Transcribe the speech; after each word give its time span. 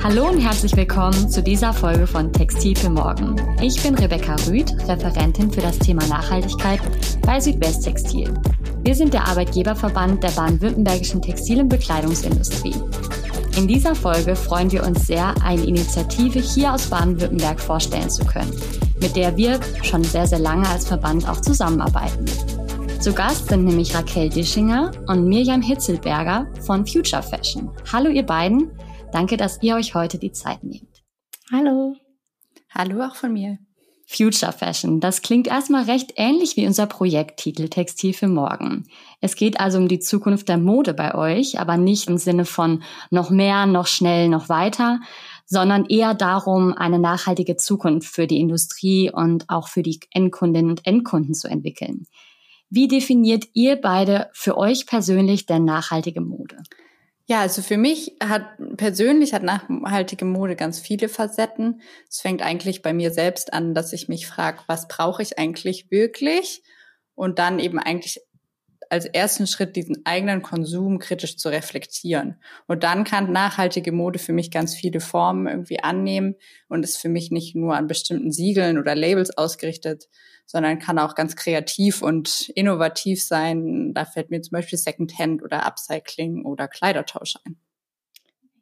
Hallo 0.00 0.28
und 0.28 0.38
herzlich 0.38 0.76
willkommen 0.76 1.28
zu 1.28 1.42
dieser 1.42 1.72
Folge 1.72 2.06
von 2.06 2.32
Textil 2.32 2.76
für 2.76 2.88
Morgen. 2.88 3.34
Ich 3.60 3.82
bin 3.82 3.96
Rebecca 3.96 4.36
Rüth, 4.46 4.72
Referentin 4.86 5.50
für 5.50 5.60
das 5.60 5.76
Thema 5.80 6.06
Nachhaltigkeit 6.06 6.80
bei 7.22 7.40
Südwesttextil. 7.40 8.32
Wir 8.84 8.94
sind 8.94 9.12
der 9.12 9.26
Arbeitgeberverband 9.26 10.22
der 10.22 10.30
baden-württembergischen 10.30 11.20
Textil- 11.20 11.60
und 11.60 11.68
Bekleidungsindustrie. 11.68 12.76
In 13.56 13.66
dieser 13.66 13.96
Folge 13.96 14.36
freuen 14.36 14.70
wir 14.70 14.86
uns 14.86 15.08
sehr, 15.08 15.34
eine 15.42 15.64
Initiative 15.64 16.38
hier 16.38 16.72
aus 16.72 16.86
Baden-Württemberg 16.86 17.60
vorstellen 17.60 18.08
zu 18.08 18.24
können, 18.24 18.52
mit 19.00 19.16
der 19.16 19.36
wir 19.36 19.58
schon 19.82 20.04
sehr, 20.04 20.28
sehr 20.28 20.38
lange 20.38 20.68
als 20.68 20.86
Verband 20.86 21.28
auch 21.28 21.40
zusammenarbeiten. 21.40 22.24
Zu 23.00 23.12
Gast 23.12 23.48
sind 23.48 23.64
nämlich 23.64 23.94
Raquel 23.94 24.28
Dischinger 24.28 24.92
und 25.08 25.26
Mirjam 25.28 25.60
Hitzelberger 25.60 26.46
von 26.60 26.86
Future 26.86 27.22
Fashion. 27.22 27.70
Hallo 27.92 28.10
ihr 28.10 28.24
beiden, 28.24 28.70
danke, 29.12 29.36
dass 29.36 29.62
ihr 29.62 29.76
euch 29.76 29.94
heute 29.94 30.18
die 30.18 30.32
Zeit 30.32 30.64
nehmt. 30.64 31.02
Hallo. 31.52 31.96
Hallo 32.70 33.04
auch 33.04 33.16
von 33.16 33.32
mir. 33.32 33.58
Future 34.10 34.52
Fashion. 34.52 35.00
Das 35.00 35.20
klingt 35.20 35.48
erstmal 35.48 35.84
recht 35.84 36.14
ähnlich 36.16 36.56
wie 36.56 36.66
unser 36.66 36.86
Projekttitel 36.86 37.68
Textil 37.68 38.14
für 38.14 38.26
morgen. 38.26 38.86
Es 39.20 39.36
geht 39.36 39.60
also 39.60 39.76
um 39.76 39.86
die 39.86 39.98
Zukunft 39.98 40.48
der 40.48 40.56
Mode 40.56 40.94
bei 40.94 41.14
euch, 41.14 41.60
aber 41.60 41.76
nicht 41.76 42.08
im 42.08 42.16
Sinne 42.16 42.46
von 42.46 42.82
noch 43.10 43.28
mehr, 43.28 43.66
noch 43.66 43.86
schnell, 43.86 44.30
noch 44.30 44.48
weiter, 44.48 45.00
sondern 45.44 45.84
eher 45.84 46.14
darum, 46.14 46.72
eine 46.72 46.98
nachhaltige 46.98 47.56
Zukunft 47.56 48.08
für 48.08 48.26
die 48.26 48.40
Industrie 48.40 49.10
und 49.12 49.44
auch 49.50 49.68
für 49.68 49.82
die 49.82 50.00
Endkundinnen 50.10 50.70
und 50.70 50.86
Endkunden 50.86 51.34
zu 51.34 51.46
entwickeln. 51.46 52.06
Wie 52.70 52.88
definiert 52.88 53.44
ihr 53.52 53.76
beide 53.76 54.30
für 54.32 54.56
euch 54.56 54.86
persönlich 54.86 55.44
denn 55.44 55.64
nachhaltige 55.64 56.22
Mode? 56.22 56.62
Ja, 57.30 57.42
also 57.42 57.60
für 57.60 57.76
mich 57.76 58.16
hat 58.24 58.46
persönlich 58.78 59.34
hat 59.34 59.42
nachhaltige 59.42 60.24
Mode 60.24 60.56
ganz 60.56 60.80
viele 60.80 61.10
Facetten. 61.10 61.82
Es 62.08 62.22
fängt 62.22 62.40
eigentlich 62.40 62.80
bei 62.80 62.94
mir 62.94 63.10
selbst 63.10 63.52
an, 63.52 63.74
dass 63.74 63.92
ich 63.92 64.08
mich 64.08 64.26
frage, 64.26 64.60
was 64.66 64.88
brauche 64.88 65.22
ich 65.22 65.38
eigentlich 65.38 65.90
wirklich? 65.90 66.62
Und 67.14 67.38
dann 67.38 67.58
eben 67.58 67.78
eigentlich 67.78 68.22
als 68.88 69.04
ersten 69.04 69.46
Schritt 69.46 69.76
diesen 69.76 70.06
eigenen 70.06 70.40
Konsum 70.40 70.98
kritisch 70.98 71.36
zu 71.36 71.50
reflektieren. 71.50 72.40
Und 72.66 72.82
dann 72.82 73.04
kann 73.04 73.30
nachhaltige 73.30 73.92
Mode 73.92 74.18
für 74.18 74.32
mich 74.32 74.50
ganz 74.50 74.74
viele 74.74 75.00
Formen 75.00 75.46
irgendwie 75.48 75.80
annehmen 75.80 76.34
und 76.70 76.82
ist 76.82 76.96
für 76.96 77.10
mich 77.10 77.30
nicht 77.30 77.54
nur 77.54 77.76
an 77.76 77.88
bestimmten 77.88 78.32
Siegeln 78.32 78.78
oder 78.78 78.94
Labels 78.94 79.36
ausgerichtet, 79.36 80.08
sondern 80.48 80.78
kann 80.78 80.98
auch 80.98 81.14
ganz 81.14 81.36
kreativ 81.36 82.00
und 82.00 82.48
innovativ 82.54 83.22
sein. 83.22 83.92
Da 83.92 84.06
fällt 84.06 84.30
mir 84.30 84.40
zum 84.40 84.52
Beispiel 84.52 84.78
Secondhand 84.78 85.42
oder 85.42 85.66
Upcycling 85.66 86.46
oder 86.46 86.68
Kleidertausch 86.68 87.36
ein. 87.44 87.60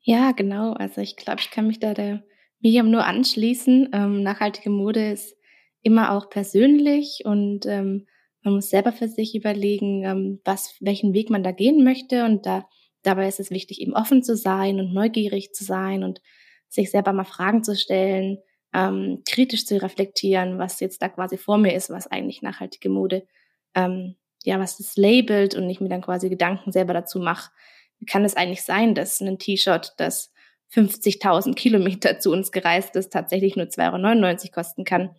Ja, 0.03 0.33
genau. 0.33 0.73
Also 0.73 1.01
ich 1.01 1.17
glaube, 1.17 1.41
ich 1.41 1.51
kann 1.53 1.69
mich 1.69 1.79
da 1.79 1.95
der 1.95 2.25
Miriam 2.59 2.91
nur 2.91 3.05
anschließen. 3.05 3.91
Ähm, 3.93 4.23
nachhaltige 4.25 4.69
Mode 4.69 5.13
ist 5.13 5.37
immer 5.83 6.11
auch 6.11 6.29
persönlich 6.29 7.23
und 7.25 7.67
ähm, 7.67 8.07
man 8.43 8.55
muss 8.55 8.69
selber 8.69 8.91
für 8.93 9.07
sich 9.07 9.37
überlegen, 9.37 10.03
ähm, 10.05 10.41
was, 10.45 10.77
welchen 10.81 11.15
Weg 11.15 11.31
man 11.31 11.45
da 11.45 11.53
gehen 11.53 11.85
möchte. 11.85 12.25
Und 12.25 12.47
da, 12.47 12.69
dabei 13.03 13.29
ist 13.29 13.39
es 13.39 13.51
wichtig, 13.51 13.81
eben 13.81 13.95
offen 13.95 14.25
zu 14.25 14.37
sein 14.37 14.81
und 14.81 14.93
neugierig 14.93 15.53
zu 15.53 15.63
sein 15.63 16.03
und 16.03 16.21
sich 16.69 16.91
selber 16.91 17.13
mal 17.13 17.25
Fragen 17.25 17.63
zu 17.63 17.77
stellen, 17.77 18.39
ähm, 18.73 19.23
kritisch 19.29 19.67
zu 19.67 19.81
reflektieren, 19.81 20.59
was 20.59 20.81
jetzt 20.81 21.03
da 21.03 21.09
quasi 21.09 21.37
vor 21.39 21.59
mir 21.59 21.75
ist, 21.75 21.91
was 21.91 22.07
eigentlich 22.07 22.43
nachhaltige 22.43 22.89
Mode, 22.89 23.27
ähm, 23.75 24.17
ja, 24.45 24.59
was 24.59 24.79
das 24.79 24.97
labelt 24.97 25.55
und 25.55 25.69
ich 25.69 25.81
mir 25.81 25.89
dann 25.89 26.03
quasi 26.03 26.29
Gedanken 26.29 26.73
selber 26.73 26.95
dazu 26.95 27.19
mache. 27.19 27.51
Wie 27.99 28.07
kann 28.07 28.25
es 28.25 28.37
eigentlich 28.37 28.63
sein, 28.63 28.95
dass 28.95 29.21
ein 29.21 29.39
T-Shirt, 29.39 29.95
das 29.97 30.33
50.000 30.73 31.55
Kilometer 31.55 32.19
zu 32.19 32.33
uns 32.33 32.53
gereist 32.53 32.97
ist, 32.97 33.13
tatsächlich 33.13 33.57
nur 33.57 33.67
2,99 33.67 34.45
Euro 34.45 34.53
kosten 34.53 34.85
kann? 34.85 35.15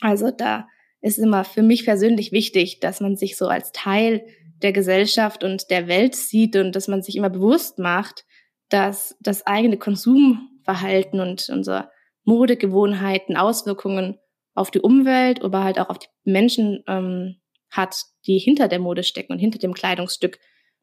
Also 0.00 0.30
da 0.30 0.68
ist 1.00 1.18
immer 1.18 1.44
für 1.44 1.62
mich 1.62 1.84
persönlich 1.84 2.32
wichtig, 2.32 2.80
dass 2.80 3.00
man 3.00 3.16
sich 3.16 3.36
so 3.36 3.48
als 3.48 3.72
Teil 3.72 4.24
der 4.62 4.72
Gesellschaft 4.72 5.42
und 5.44 5.70
der 5.70 5.88
Welt 5.88 6.14
sieht 6.14 6.56
und 6.56 6.76
dass 6.76 6.88
man 6.88 7.02
sich 7.02 7.16
immer 7.16 7.30
bewusst 7.30 7.78
macht, 7.78 8.24
dass 8.68 9.16
das 9.20 9.46
eigene 9.46 9.76
Konsumverhalten 9.76 11.20
und 11.20 11.48
unsere 11.50 11.90
Modegewohnheiten 12.24 13.36
Auswirkungen 13.36 14.18
auf 14.54 14.70
die 14.70 14.80
Umwelt, 14.80 15.42
aber 15.42 15.64
halt 15.64 15.78
auch 15.78 15.88
auf 15.88 15.98
die 15.98 16.08
Menschen 16.24 16.84
ähm, 16.86 17.40
hat, 17.70 17.96
die 18.26 18.38
hinter 18.38 18.68
der 18.68 18.78
Mode 18.78 19.02
stecken 19.02 19.32
und 19.32 19.38
hinter 19.38 19.58
dem 19.58 19.74
Kleidungsstück, 19.74 20.38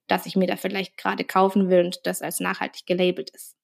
das 0.08 0.26
ich 0.26 0.36
mir 0.36 0.48
da 0.48 0.56
vielleicht 0.56 0.98
gerade 0.98 1.24
kaufen 1.24 1.70
will 1.70 1.86
und 1.86 2.00
das 2.06 2.22
als 2.22 2.40
nachhaltig 2.40 2.86
gelabelt 2.86 3.30
ist. 3.30 3.56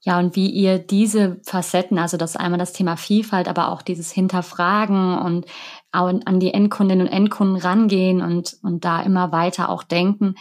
Ja, 0.00 0.18
und 0.18 0.36
wie 0.36 0.50
ihr 0.50 0.78
diese 0.78 1.40
Facetten, 1.44 1.98
also 1.98 2.18
das 2.18 2.36
einmal 2.36 2.58
das 2.58 2.74
Thema 2.74 2.96
Vielfalt, 2.96 3.48
aber 3.48 3.72
auch 3.72 3.80
dieses 3.80 4.12
Hinterfragen 4.12 5.18
und 5.18 5.46
an 5.92 6.40
die 6.40 6.52
Endkundinnen 6.52 7.06
und 7.06 7.12
Endkunden 7.12 7.56
rangehen 7.56 8.20
und, 8.20 8.58
und 8.62 8.84
da 8.84 9.02
immer 9.02 9.32
weiter 9.32 9.70
auch 9.70 9.82
denken 9.82 10.34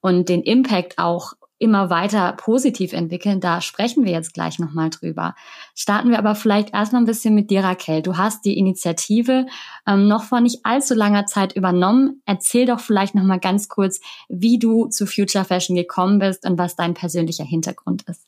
und 0.00 0.28
den 0.28 0.42
Impact 0.42 0.98
auch 0.98 1.32
immer 1.58 1.88
weiter 1.88 2.34
positiv 2.34 2.92
entwickeln, 2.92 3.40
da 3.40 3.60
sprechen 3.60 4.04
wir 4.04 4.12
jetzt 4.12 4.34
gleich 4.34 4.58
nochmal 4.58 4.90
drüber. 4.90 5.34
Starten 5.74 6.10
wir 6.10 6.18
aber 6.18 6.34
vielleicht 6.34 6.74
erstmal 6.74 7.02
ein 7.02 7.06
bisschen 7.06 7.34
mit 7.34 7.50
dir, 7.50 7.64
Raquel. 7.64 8.02
Du 8.02 8.16
hast 8.16 8.44
die 8.44 8.58
Initiative 8.58 9.46
ähm, 9.86 10.06
noch 10.06 10.24
vor 10.24 10.40
nicht 10.40 10.60
allzu 10.64 10.94
langer 10.94 11.26
Zeit 11.26 11.56
übernommen. 11.56 12.22
Erzähl 12.26 12.66
doch 12.66 12.80
vielleicht 12.80 13.14
nochmal 13.14 13.40
ganz 13.40 13.68
kurz, 13.68 14.00
wie 14.28 14.58
du 14.58 14.86
zu 14.86 15.06
Future 15.06 15.44
Fashion 15.44 15.76
gekommen 15.76 16.18
bist 16.18 16.46
und 16.46 16.58
was 16.58 16.76
dein 16.76 16.94
persönlicher 16.94 17.44
Hintergrund 17.44 18.02
ist. 18.08 18.26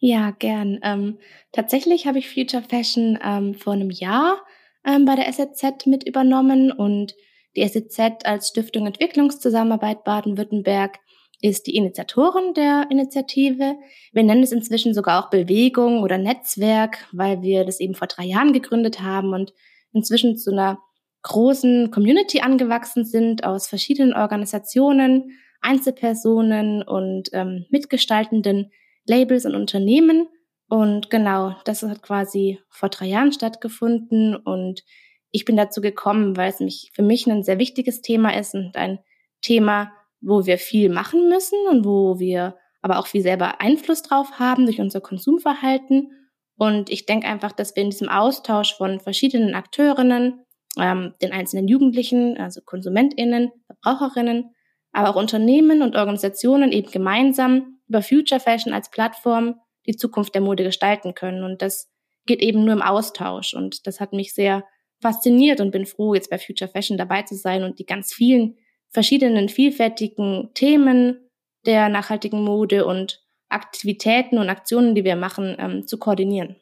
Ja, 0.00 0.30
gern. 0.30 0.78
Ähm, 0.82 1.18
tatsächlich 1.52 2.06
habe 2.06 2.18
ich 2.18 2.28
Future 2.32 2.62
Fashion 2.62 3.18
ähm, 3.22 3.54
vor 3.54 3.72
einem 3.72 3.90
Jahr 3.90 4.38
ähm, 4.84 5.04
bei 5.04 5.16
der 5.16 5.32
SEZ 5.32 5.86
mit 5.86 6.06
übernommen 6.06 6.72
und 6.72 7.14
die 7.56 7.66
SEZ 7.66 8.24
als 8.24 8.48
Stiftung 8.48 8.86
Entwicklungszusammenarbeit 8.86 10.04
Baden-Württemberg 10.04 10.98
ist 11.40 11.66
die 11.66 11.76
Initiatorin 11.76 12.54
der 12.54 12.86
Initiative. 12.90 13.76
Wir 14.12 14.22
nennen 14.22 14.42
es 14.42 14.52
inzwischen 14.52 14.94
sogar 14.94 15.24
auch 15.24 15.30
Bewegung 15.30 16.02
oder 16.02 16.18
Netzwerk, 16.18 17.06
weil 17.12 17.42
wir 17.42 17.64
das 17.64 17.80
eben 17.80 17.94
vor 17.94 18.08
drei 18.08 18.24
Jahren 18.24 18.52
gegründet 18.52 19.00
haben 19.00 19.32
und 19.32 19.52
inzwischen 19.92 20.36
zu 20.36 20.50
einer 20.50 20.78
großen 21.22 21.90
Community 21.90 22.40
angewachsen 22.40 23.04
sind 23.04 23.44
aus 23.44 23.68
verschiedenen 23.68 24.14
Organisationen, 24.14 25.30
Einzelpersonen 25.60 26.82
und 26.82 27.30
ähm, 27.32 27.66
mitgestaltenden 27.70 28.70
Labels 29.06 29.44
und 29.44 29.54
Unternehmen. 29.54 30.28
Und 30.68 31.10
genau, 31.10 31.54
das 31.64 31.82
hat 31.82 32.02
quasi 32.02 32.60
vor 32.68 32.88
drei 32.88 33.06
Jahren 33.06 33.32
stattgefunden 33.32 34.36
und 34.36 34.84
ich 35.30 35.44
bin 35.44 35.56
dazu 35.56 35.80
gekommen, 35.80 36.36
weil 36.36 36.50
es 36.50 36.60
mich 36.60 36.90
für 36.94 37.02
mich 37.02 37.26
ein 37.26 37.42
sehr 37.42 37.58
wichtiges 37.58 38.00
Thema 38.00 38.36
ist 38.36 38.54
und 38.54 38.76
ein 38.76 38.98
Thema, 39.42 39.92
wo 40.20 40.46
wir 40.46 40.58
viel 40.58 40.88
machen 40.88 41.28
müssen 41.28 41.58
und 41.70 41.84
wo 41.84 42.18
wir 42.18 42.56
aber 42.82 42.98
auch 42.98 43.06
viel 43.06 43.22
selber 43.22 43.60
Einfluss 43.60 44.02
drauf 44.02 44.38
haben 44.38 44.64
durch 44.64 44.80
unser 44.80 45.00
Konsumverhalten. 45.00 46.12
Und 46.56 46.90
ich 46.90 47.06
denke 47.06 47.26
einfach, 47.26 47.52
dass 47.52 47.74
wir 47.76 47.82
in 47.82 47.90
diesem 47.90 48.08
Austausch 48.08 48.76
von 48.76 49.00
verschiedenen 49.00 49.54
Akteurinnen, 49.54 50.44
ähm, 50.78 51.14
den 51.22 51.32
einzelnen 51.32 51.68
Jugendlichen, 51.68 52.36
also 52.38 52.60
KonsumentInnen, 52.64 53.50
Verbraucherinnen, 53.66 54.54
aber 54.92 55.10
auch 55.10 55.16
Unternehmen 55.16 55.82
und 55.82 55.96
Organisationen 55.96 56.72
eben 56.72 56.90
gemeinsam 56.90 57.78
über 57.88 58.02
Future 58.02 58.40
Fashion 58.40 58.72
als 58.72 58.90
Plattform 58.90 59.56
die 59.86 59.96
Zukunft 59.96 60.34
der 60.34 60.42
Mode 60.42 60.64
gestalten 60.64 61.14
können. 61.14 61.44
Und 61.44 61.62
das 61.62 61.90
geht 62.26 62.42
eben 62.42 62.64
nur 62.64 62.74
im 62.74 62.82
Austausch. 62.82 63.54
Und 63.54 63.86
das 63.86 64.00
hat 64.00 64.12
mich 64.12 64.34
sehr 64.34 64.64
fasziniert 65.00 65.60
und 65.60 65.70
bin 65.70 65.86
froh, 65.86 66.14
jetzt 66.14 66.30
bei 66.30 66.38
Future 66.38 66.70
Fashion 66.70 66.98
dabei 66.98 67.22
zu 67.22 67.36
sein 67.36 67.62
und 67.62 67.78
die 67.78 67.86
ganz 67.86 68.12
vielen 68.12 68.56
verschiedenen 68.90 69.48
vielfältigen 69.48 70.50
Themen 70.54 71.18
der 71.66 71.88
nachhaltigen 71.88 72.42
Mode 72.42 72.86
und 72.86 73.22
Aktivitäten 73.48 74.38
und 74.38 74.48
Aktionen, 74.48 74.94
die 74.94 75.04
wir 75.04 75.16
machen, 75.16 75.56
ähm, 75.58 75.86
zu 75.86 75.98
koordinieren. 75.98 76.56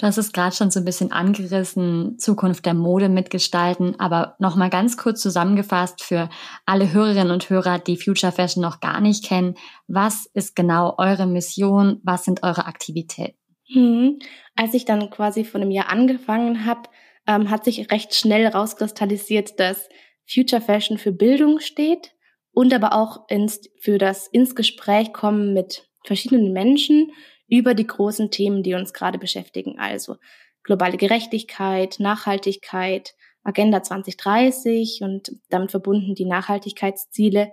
Du 0.00 0.06
hast 0.06 0.16
es 0.16 0.32
gerade 0.32 0.56
schon 0.56 0.70
so 0.70 0.80
ein 0.80 0.86
bisschen 0.86 1.12
angerissen, 1.12 2.18
Zukunft 2.18 2.64
der 2.64 2.72
Mode 2.72 3.10
mitgestalten, 3.10 4.00
aber 4.00 4.34
nochmal 4.38 4.70
ganz 4.70 4.96
kurz 4.96 5.20
zusammengefasst 5.20 6.02
für 6.02 6.30
alle 6.64 6.90
Hörerinnen 6.90 7.30
und 7.30 7.50
Hörer, 7.50 7.78
die 7.78 7.98
Future 7.98 8.32
Fashion 8.32 8.62
noch 8.62 8.80
gar 8.80 9.02
nicht 9.02 9.26
kennen. 9.26 9.56
Was 9.88 10.24
ist 10.32 10.56
genau 10.56 10.94
eure 10.96 11.26
Mission? 11.26 12.00
Was 12.02 12.24
sind 12.24 12.42
eure 12.42 12.64
Aktivitäten? 12.64 13.36
Hm. 13.66 14.18
Als 14.56 14.72
ich 14.72 14.86
dann 14.86 15.10
quasi 15.10 15.44
vor 15.44 15.60
einem 15.60 15.70
Jahr 15.70 15.90
angefangen 15.90 16.64
habe, 16.64 16.88
ähm, 17.26 17.50
hat 17.50 17.64
sich 17.66 17.90
recht 17.90 18.14
schnell 18.14 18.46
rauskristallisiert, 18.46 19.60
dass 19.60 19.86
Future 20.32 20.62
Fashion 20.62 20.98
für 20.98 21.12
Bildung 21.12 21.60
steht 21.60 22.12
und 22.52 22.72
aber 22.72 22.94
auch 22.94 23.28
ins, 23.28 23.60
für 23.80 23.98
das 23.98 24.26
ins 24.28 24.54
Gespräch 24.54 25.12
kommen 25.12 25.52
mit 25.52 25.88
verschiedenen 26.04 26.52
Menschen 26.52 27.12
über 27.48 27.74
die 27.74 27.86
großen 27.86 28.30
Themen, 28.30 28.62
die 28.62 28.74
uns 28.74 28.92
gerade 28.92 29.18
beschäftigen. 29.18 29.78
Also 29.78 30.16
globale 30.62 30.96
Gerechtigkeit, 30.96 31.96
Nachhaltigkeit, 31.98 33.14
Agenda 33.42 33.82
2030 33.82 35.00
und 35.02 35.32
damit 35.48 35.70
verbunden 35.70 36.14
die 36.14 36.26
Nachhaltigkeitsziele. 36.26 37.52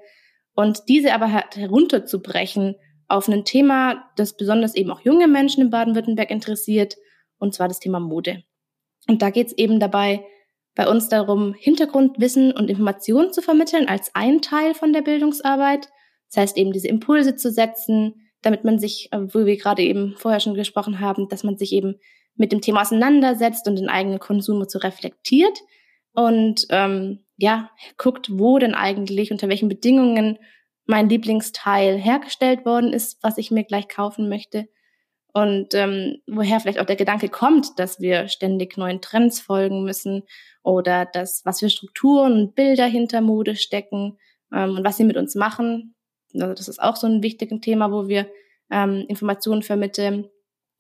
Und 0.54 0.84
diese 0.88 1.14
aber 1.14 1.28
herunterzubrechen 1.28 2.76
auf 3.08 3.28
ein 3.28 3.46
Thema, 3.46 4.10
das 4.18 4.36
besonders 4.36 4.76
eben 4.76 4.92
auch 4.92 5.02
junge 5.02 5.28
Menschen 5.28 5.62
in 5.62 5.70
Baden-Württemberg 5.70 6.30
interessiert, 6.30 6.98
und 7.40 7.54
zwar 7.54 7.68
das 7.68 7.80
Thema 7.80 8.00
Mode. 8.00 8.44
Und 9.08 9.22
da 9.22 9.30
geht 9.30 9.48
es 9.48 9.58
eben 9.58 9.80
dabei 9.80 10.26
bei 10.78 10.88
uns 10.88 11.10
darum, 11.10 11.56
Hintergrundwissen 11.56 12.52
und 12.52 12.70
Informationen 12.70 13.34
zu 13.34 13.42
vermitteln 13.42 13.90
als 13.90 14.12
ein 14.14 14.42
Teil 14.42 14.76
von 14.76 14.94
der 14.94 15.02
Bildungsarbeit. 15.02 15.90
Das 16.30 16.38
heißt 16.38 16.58
eben 16.58 16.72
diese 16.72 16.88
Impulse 16.88 17.36
zu 17.36 17.52
setzen, 17.52 18.30
damit 18.44 18.64
man 18.64 18.78
sich, 18.78 19.10
äh, 19.12 19.18
wo 19.34 19.46
wir 19.48 19.58
gerade 19.58 19.82
eben 19.82 20.16
vorher 20.18 20.40
schon 20.40 20.54
gesprochen 20.54 21.00
haben, 21.00 21.30
dass 21.30 21.44
man 21.44 21.58
sich 21.58 21.74
eben 21.74 21.96
mit 22.36 22.52
dem 22.52 22.62
Thema 22.62 22.82
auseinandersetzt 22.82 23.68
und 23.68 23.78
den 23.78 23.90
eigenen 23.90 24.20
Konsum 24.20 24.70
zu 24.70 24.78
reflektiert 24.78 25.58
und 26.14 26.68
ähm, 26.70 27.26
ja, 27.38 27.72
guckt, 27.98 28.30
wo 28.32 28.60
denn 28.60 28.76
eigentlich, 28.76 29.32
unter 29.32 29.50
welchen 29.50 29.70
Bedingungen 29.70 30.38
mein 30.86 31.10
Lieblingsteil 31.10 31.98
hergestellt 31.98 32.66
worden 32.66 32.94
ist, 32.94 33.18
was 33.24 33.40
ich 33.40 33.50
mir 33.50 33.64
gleich 33.64 33.88
kaufen 33.88 34.30
möchte. 34.30 34.68
Und 35.38 35.76
ähm, 35.76 36.18
woher 36.26 36.60
vielleicht 36.60 36.80
auch 36.80 36.88
der 36.88 36.96
Gedanke 36.96 37.30
kommt, 37.30 37.78
dass 37.78 38.00
wir 38.00 38.28
ständig 38.28 38.76
neuen 38.76 39.02
Trends 39.02 39.40
folgen 39.40 39.84
müssen 39.84 40.24
oder 40.64 41.06
dass, 41.06 41.46
was 41.46 41.60
für 41.60 41.70
Strukturen 41.70 42.34
und 42.34 42.56
Bilder 42.56 42.88
hinter 42.88 43.22
Mode 43.22 43.56
stecken 43.56 44.18
ähm, 44.52 44.78
und 44.78 44.84
was 44.84 44.98
sie 44.98 45.04
mit 45.04 45.16
uns 45.16 45.36
machen. 45.36 45.94
Also 46.34 46.56
das 46.56 46.68
ist 46.68 46.82
auch 46.82 46.96
so 46.96 47.06
ein 47.06 47.22
wichtiges 47.22 47.62
Thema, 47.62 47.92
wo 47.92 48.08
wir 48.08 48.28
ähm, 48.72 49.06
Informationen 49.08 49.62
vermitteln. 49.62 50.28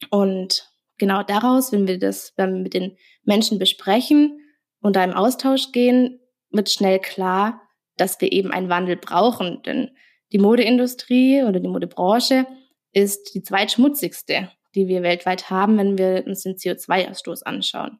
Und 0.09 0.67
genau 0.97 1.21
daraus, 1.21 1.71
wenn 1.71 1.87
wir 1.87 1.99
das 1.99 2.33
wenn 2.35 2.55
wir 2.55 2.61
mit 2.63 2.73
den 2.73 2.97
Menschen 3.25 3.59
besprechen 3.59 4.39
und 4.81 4.95
da 4.95 5.03
im 5.03 5.13
Austausch 5.13 5.71
gehen, 5.71 6.19
wird 6.49 6.71
schnell 6.71 6.97
klar, 6.97 7.61
dass 7.95 8.19
wir 8.21 8.31
eben 8.31 8.51
einen 8.51 8.69
Wandel 8.69 8.95
brauchen. 8.95 9.61
Denn 9.67 9.91
die 10.31 10.39
Modeindustrie 10.39 11.43
oder 11.43 11.59
die 11.59 11.67
Modebranche 11.67 12.47
ist 12.93 13.33
die 13.33 13.43
zweitschmutzigste, 13.43 14.51
die 14.75 14.87
wir 14.87 15.03
weltweit 15.03 15.49
haben, 15.49 15.77
wenn 15.77 15.97
wir 15.97 16.23
uns 16.25 16.43
den 16.43 16.55
CO2-Ausstoß 16.55 17.43
anschauen. 17.43 17.99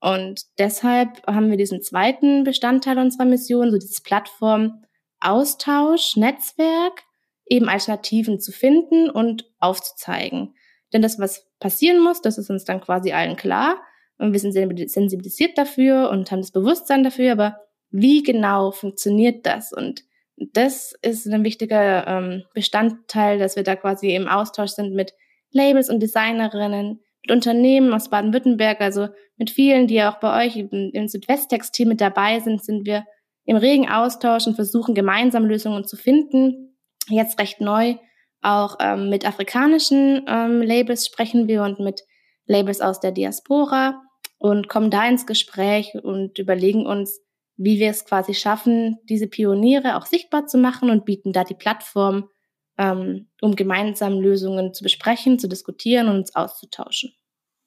Und 0.00 0.42
deshalb 0.58 1.26
haben 1.26 1.50
wir 1.50 1.56
diesen 1.56 1.82
zweiten 1.82 2.44
Bestandteil 2.44 2.98
unserer 2.98 3.26
Mission, 3.26 3.70
so 3.70 3.78
dieses 3.78 4.00
Plattform 4.00 4.84
Austausch, 5.20 6.16
Netzwerk, 6.16 7.02
eben 7.46 7.68
Alternativen 7.68 8.40
zu 8.40 8.52
finden 8.52 9.10
und 9.10 9.50
aufzuzeigen. 9.58 10.54
Denn 10.92 11.02
das, 11.02 11.18
was 11.18 11.46
passieren 11.58 12.00
muss, 12.02 12.22
das 12.22 12.38
ist 12.38 12.48
uns 12.48 12.64
dann 12.64 12.80
quasi 12.80 13.12
allen 13.12 13.36
klar. 13.36 13.80
Und 14.18 14.32
wir 14.32 14.40
sind 14.40 14.52
sensibilisiert 14.52 15.58
dafür 15.58 16.10
und 16.10 16.30
haben 16.30 16.40
das 16.40 16.52
Bewusstsein 16.52 17.04
dafür, 17.04 17.32
aber 17.32 17.60
wie 17.90 18.22
genau 18.22 18.70
funktioniert 18.70 19.46
das? 19.46 19.72
Und 19.72 20.04
das 20.52 20.94
ist 21.02 21.26
ein 21.26 21.44
wichtiger 21.44 22.06
ähm, 22.06 22.44
Bestandteil, 22.54 23.38
dass 23.38 23.56
wir 23.56 23.62
da 23.62 23.76
quasi 23.76 24.14
im 24.14 24.28
Austausch 24.28 24.70
sind 24.70 24.94
mit 24.94 25.12
Labels 25.52 25.90
und 25.90 26.00
Designerinnen, 26.00 27.00
mit 27.22 27.30
Unternehmen 27.30 27.92
aus 27.92 28.08
Baden-Württemberg, 28.08 28.80
also 28.80 29.08
mit 29.36 29.50
vielen, 29.50 29.86
die 29.86 30.02
auch 30.02 30.18
bei 30.18 30.46
euch 30.46 30.56
im, 30.56 30.90
im 30.92 31.08
Südwesttextil 31.08 31.86
mit 31.86 32.00
dabei 32.00 32.40
sind, 32.40 32.64
sind 32.64 32.86
wir 32.86 33.04
im 33.44 33.56
regen 33.56 33.88
Austausch 33.88 34.46
und 34.46 34.54
versuchen 34.54 34.94
gemeinsam 34.94 35.44
Lösungen 35.44 35.84
zu 35.84 35.96
finden. 35.96 36.76
Jetzt 37.08 37.38
recht 37.38 37.60
neu 37.60 37.96
auch 38.42 38.76
ähm, 38.80 39.10
mit 39.10 39.26
afrikanischen 39.26 40.24
ähm, 40.26 40.62
Labels 40.62 41.06
sprechen 41.06 41.48
wir 41.48 41.62
und 41.62 41.80
mit 41.80 42.02
Labels 42.46 42.80
aus 42.80 43.00
der 43.00 43.12
Diaspora 43.12 44.00
und 44.38 44.68
kommen 44.68 44.90
da 44.90 45.06
ins 45.06 45.26
Gespräch 45.26 45.94
und 46.02 46.38
überlegen 46.38 46.86
uns, 46.86 47.20
wie 47.62 47.78
wir 47.78 47.90
es 47.90 48.06
quasi 48.06 48.32
schaffen, 48.32 48.96
diese 49.04 49.26
Pioniere 49.26 49.96
auch 49.96 50.06
sichtbar 50.06 50.46
zu 50.46 50.56
machen 50.56 50.88
und 50.88 51.04
bieten 51.04 51.34
da 51.34 51.44
die 51.44 51.54
Plattform, 51.54 52.30
ähm, 52.78 53.28
um 53.42 53.54
gemeinsam 53.54 54.18
Lösungen 54.18 54.72
zu 54.72 54.82
besprechen, 54.82 55.38
zu 55.38 55.46
diskutieren 55.46 56.08
und 56.08 56.16
uns 56.16 56.34
auszutauschen. 56.34 57.12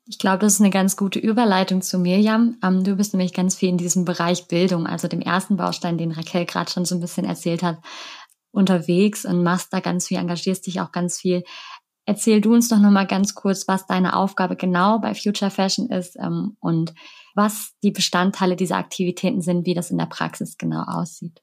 Ich 0.07 0.17
glaube, 0.17 0.39
das 0.39 0.55
ist 0.55 0.61
eine 0.61 0.71
ganz 0.71 0.97
gute 0.97 1.19
Überleitung 1.19 1.83
zu 1.83 1.99
Mirjam. 1.99 2.57
Ähm, 2.63 2.83
du 2.83 2.95
bist 2.95 3.13
nämlich 3.13 3.33
ganz 3.33 3.55
viel 3.55 3.69
in 3.69 3.77
diesem 3.77 4.03
Bereich 4.03 4.47
Bildung, 4.47 4.87
also 4.87 5.07
dem 5.07 5.21
ersten 5.21 5.57
Baustein, 5.57 5.99
den 5.99 6.11
Raquel 6.11 6.45
gerade 6.45 6.71
schon 6.71 6.85
so 6.85 6.95
ein 6.95 7.01
bisschen 7.01 7.25
erzählt 7.25 7.61
hat, 7.61 7.77
unterwegs 8.51 9.25
und 9.25 9.43
machst 9.43 9.71
da 9.73 9.79
ganz 9.79 10.07
viel, 10.07 10.17
engagierst 10.17 10.65
dich 10.65 10.81
auch 10.81 10.91
ganz 10.91 11.19
viel. 11.19 11.43
Erzähl 12.05 12.41
du 12.41 12.51
uns 12.51 12.67
doch 12.67 12.79
nochmal 12.79 13.05
ganz 13.05 13.35
kurz, 13.35 13.67
was 13.67 13.85
deine 13.85 14.15
Aufgabe 14.15 14.55
genau 14.55 14.97
bei 14.97 15.13
Future 15.13 15.51
Fashion 15.51 15.89
ist 15.91 16.17
ähm, 16.19 16.57
und 16.59 16.95
was 17.33 17.73
die 17.83 17.91
Bestandteile 17.91 18.55
dieser 18.55 18.77
Aktivitäten 18.77 19.41
sind, 19.41 19.65
wie 19.65 19.73
das 19.73 19.91
in 19.91 19.97
der 19.97 20.05
Praxis 20.05 20.57
genau 20.57 20.83
aussieht. 20.87 21.41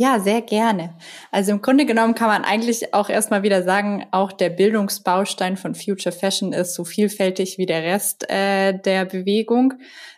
Ja, 0.00 0.18
sehr 0.18 0.40
gerne. 0.40 0.96
Also 1.30 1.52
im 1.52 1.60
Grunde 1.60 1.84
genommen 1.84 2.14
kann 2.14 2.28
man 2.28 2.42
eigentlich 2.42 2.94
auch 2.94 3.10
erstmal 3.10 3.42
wieder 3.42 3.62
sagen, 3.62 4.06
auch 4.12 4.32
der 4.32 4.48
Bildungsbaustein 4.48 5.58
von 5.58 5.74
Future 5.74 6.14
Fashion 6.14 6.54
ist 6.54 6.74
so 6.74 6.84
vielfältig 6.84 7.58
wie 7.58 7.66
der 7.66 7.82
Rest 7.82 8.24
äh, 8.30 8.72
der 8.80 9.04
Bewegung 9.04 9.74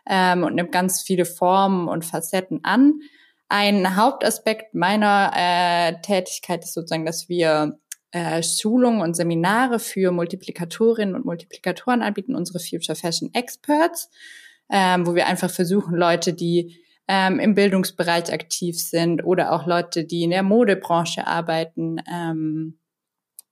ähm, 0.08 0.44
und 0.44 0.54
nimmt 0.54 0.70
ganz 0.70 1.02
viele 1.02 1.24
Formen 1.24 1.88
und 1.88 2.04
Facetten 2.04 2.60
an. 2.62 3.00
Ein 3.48 3.96
Hauptaspekt 3.96 4.72
meiner 4.72 5.32
äh, 5.34 6.00
Tätigkeit 6.00 6.62
ist 6.62 6.74
sozusagen, 6.74 7.04
dass 7.04 7.28
wir 7.28 7.76
äh, 8.12 8.40
Schulungen 8.44 9.02
und 9.02 9.14
Seminare 9.14 9.80
für 9.80 10.12
Multiplikatorinnen 10.12 11.16
und 11.16 11.24
Multiplikatoren 11.24 12.02
anbieten, 12.02 12.36
unsere 12.36 12.60
Future 12.60 12.94
Fashion 12.94 13.30
Experts 13.34 14.10
ähm, 14.72 15.06
wo 15.06 15.14
wir 15.14 15.26
einfach 15.26 15.50
versuchen, 15.50 15.94
Leute, 15.94 16.32
die 16.32 16.78
ähm, 17.06 17.38
im 17.38 17.54
Bildungsbereich 17.54 18.32
aktiv 18.32 18.80
sind 18.80 19.22
oder 19.22 19.52
auch 19.52 19.66
Leute, 19.66 20.04
die 20.04 20.22
in 20.22 20.30
der 20.30 20.42
Modebranche 20.42 21.26
arbeiten, 21.26 21.98
ähm, 22.10 22.78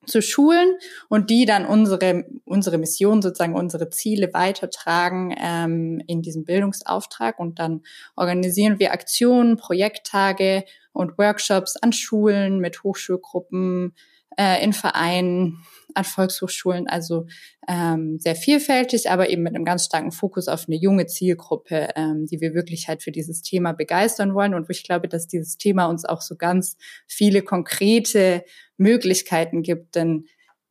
zu 0.07 0.23
schulen 0.23 0.79
und 1.11 1.29
die 1.29 1.45
dann 1.45 1.67
unsere 1.67 2.25
unsere 2.47 2.79
Mission 2.79 3.21
sozusagen 3.21 3.55
unsere 3.55 3.91
Ziele 3.91 4.33
weitertragen 4.33 5.35
ähm, 5.39 6.03
in 6.07 6.23
diesem 6.23 6.45
Bildungsauftrag. 6.45 7.39
Und 7.39 7.59
dann 7.59 7.83
organisieren 8.17 8.79
wir 8.79 8.93
Aktionen, 8.93 9.59
Projekttage 9.59 10.65
und 10.93 11.19
Workshops 11.19 11.77
an 11.77 11.93
Schulen 11.93 12.61
mit 12.61 12.83
Hochschulgruppen, 12.83 13.95
äh, 14.37 14.63
in 14.63 14.73
Vereinen, 14.73 15.65
an 15.95 16.05
Volkshochschulen, 16.05 16.89
also 16.89 17.27
ähm, 17.69 18.19
sehr 18.19 18.37
vielfältig, 18.37 19.11
aber 19.11 19.29
eben 19.29 19.43
mit 19.43 19.55
einem 19.55 19.65
ganz 19.65 19.87
starken 19.87 20.13
Fokus 20.13 20.49
auf 20.49 20.67
eine 20.69 20.77
junge 20.77 21.07
Zielgruppe, 21.07 21.89
ähm, 21.97 22.27
die 22.27 22.41
wir 22.41 22.55
wirklich 22.55 22.89
halt 22.89 23.03
für 23.03 23.13
dieses 23.13 23.43
Thema 23.43 23.73
begeistern 23.73 24.35
wollen 24.35 24.55
und 24.55 24.69
wo 24.69 24.71
ich 24.71 24.85
glaube, 24.85 25.09
dass 25.09 25.27
dieses 25.27 25.57
Thema 25.57 25.87
uns 25.87 26.05
auch 26.05 26.21
so 26.21 26.37
ganz 26.37 26.77
viele 27.07 27.43
konkrete 27.43 28.45
Möglichkeiten 28.77 29.63
gibt. 29.63 29.97
Denn 29.97 30.27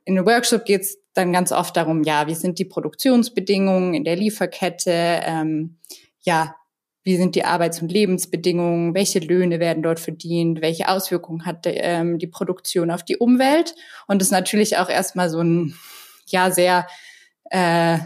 in 0.06 0.18
einem 0.18 0.26
Workshop 0.26 0.66
geht 0.66 0.82
es 0.82 0.98
dann 1.14 1.34
ganz 1.34 1.52
oft 1.52 1.76
darum, 1.76 2.04
ja, 2.04 2.28
wie 2.28 2.36
sind 2.36 2.60
die 2.60 2.66
Produktionsbedingungen 2.66 3.94
in 3.94 4.04
der 4.04 4.16
Lieferkette, 4.16 4.92
ähm, 5.24 5.80
ja, 6.22 6.56
wie 7.04 7.18
sind 7.18 7.36
die 7.36 7.46
Arbeits- 7.46 7.82
und 7.82 7.92
Lebensbedingungen, 7.92 8.94
welche 8.94 9.20
Löhne 9.20 9.60
werden 9.60 9.84
dort 9.84 10.00
verdient, 10.00 10.62
welche 10.62 10.90
Auswirkungen 10.90 11.46
hat 11.46 11.66
ähm, 11.66 12.20
die 12.20 12.28
Produktion 12.28 12.92
auf 12.92 13.04
die 13.04 13.18
Umwelt. 13.18 13.76
Und 14.08 14.22
das 14.22 14.28
ist 14.28 14.34
natürlich 14.34 14.78
auch 14.78 14.90
erstmal 14.90 15.30
so 15.30 15.40
ein, 15.42 15.76
ja, 16.28 16.52
sehr 16.52 16.88
äh, 17.52 17.98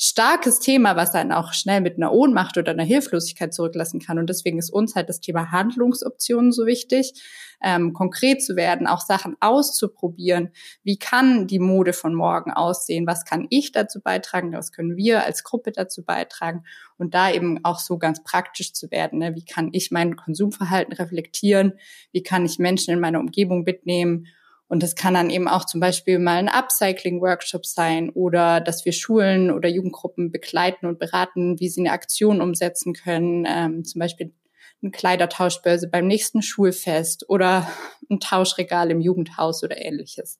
starkes 0.00 0.60
Thema, 0.60 0.94
was 0.94 1.10
dann 1.10 1.32
auch 1.32 1.52
schnell 1.52 1.80
mit 1.80 1.96
einer 1.96 2.12
Ohnmacht 2.12 2.56
oder 2.56 2.70
einer 2.70 2.84
Hilflosigkeit 2.84 3.52
zurücklassen 3.52 3.98
kann. 3.98 4.18
Und 4.20 4.30
deswegen 4.30 4.58
ist 4.58 4.70
uns 4.70 4.94
halt 4.94 5.08
das 5.08 5.20
Thema 5.20 5.50
Handlungsoptionen 5.50 6.52
so 6.52 6.66
wichtig, 6.66 7.20
ähm, 7.60 7.92
konkret 7.92 8.40
zu 8.40 8.54
werden, 8.54 8.86
auch 8.86 9.00
Sachen 9.00 9.36
auszuprobieren. 9.40 10.50
Wie 10.84 10.98
kann 10.98 11.48
die 11.48 11.58
Mode 11.58 11.92
von 11.92 12.14
morgen 12.14 12.52
aussehen? 12.52 13.08
Was 13.08 13.24
kann 13.24 13.48
ich 13.50 13.72
dazu 13.72 14.00
beitragen? 14.00 14.52
Was 14.52 14.70
können 14.70 14.96
wir 14.96 15.24
als 15.24 15.42
Gruppe 15.42 15.72
dazu 15.72 16.04
beitragen? 16.04 16.62
Und 16.96 17.14
da 17.14 17.32
eben 17.32 17.64
auch 17.64 17.80
so 17.80 17.98
ganz 17.98 18.22
praktisch 18.22 18.74
zu 18.74 18.92
werden. 18.92 19.18
Ne? 19.18 19.34
Wie 19.34 19.44
kann 19.44 19.70
ich 19.72 19.90
mein 19.90 20.14
Konsumverhalten 20.14 20.94
reflektieren? 20.94 21.72
Wie 22.12 22.22
kann 22.22 22.44
ich 22.44 22.60
Menschen 22.60 22.94
in 22.94 23.00
meiner 23.00 23.18
Umgebung 23.18 23.64
mitnehmen? 23.64 24.28
Und 24.68 24.82
das 24.82 24.94
kann 24.94 25.14
dann 25.14 25.30
eben 25.30 25.48
auch 25.48 25.64
zum 25.64 25.80
Beispiel 25.80 26.18
mal 26.18 26.36
ein 26.36 26.48
Upcycling-Workshop 26.48 27.64
sein 27.64 28.10
oder 28.10 28.60
dass 28.60 28.84
wir 28.84 28.92
Schulen 28.92 29.50
oder 29.50 29.68
Jugendgruppen 29.68 30.30
begleiten 30.30 30.86
und 30.86 30.98
beraten, 30.98 31.58
wie 31.58 31.68
sie 31.68 31.80
eine 31.80 31.92
Aktion 31.92 32.40
umsetzen 32.40 32.92
können. 32.92 33.46
Ähm, 33.48 33.84
zum 33.84 33.98
Beispiel 33.98 34.34
eine 34.82 34.90
Kleidertauschbörse 34.90 35.88
beim 35.88 36.06
nächsten 36.06 36.42
Schulfest 36.42 37.28
oder 37.28 37.68
ein 38.10 38.20
Tauschregal 38.20 38.90
im 38.90 39.00
Jugendhaus 39.00 39.64
oder 39.64 39.80
ähnliches. 39.80 40.38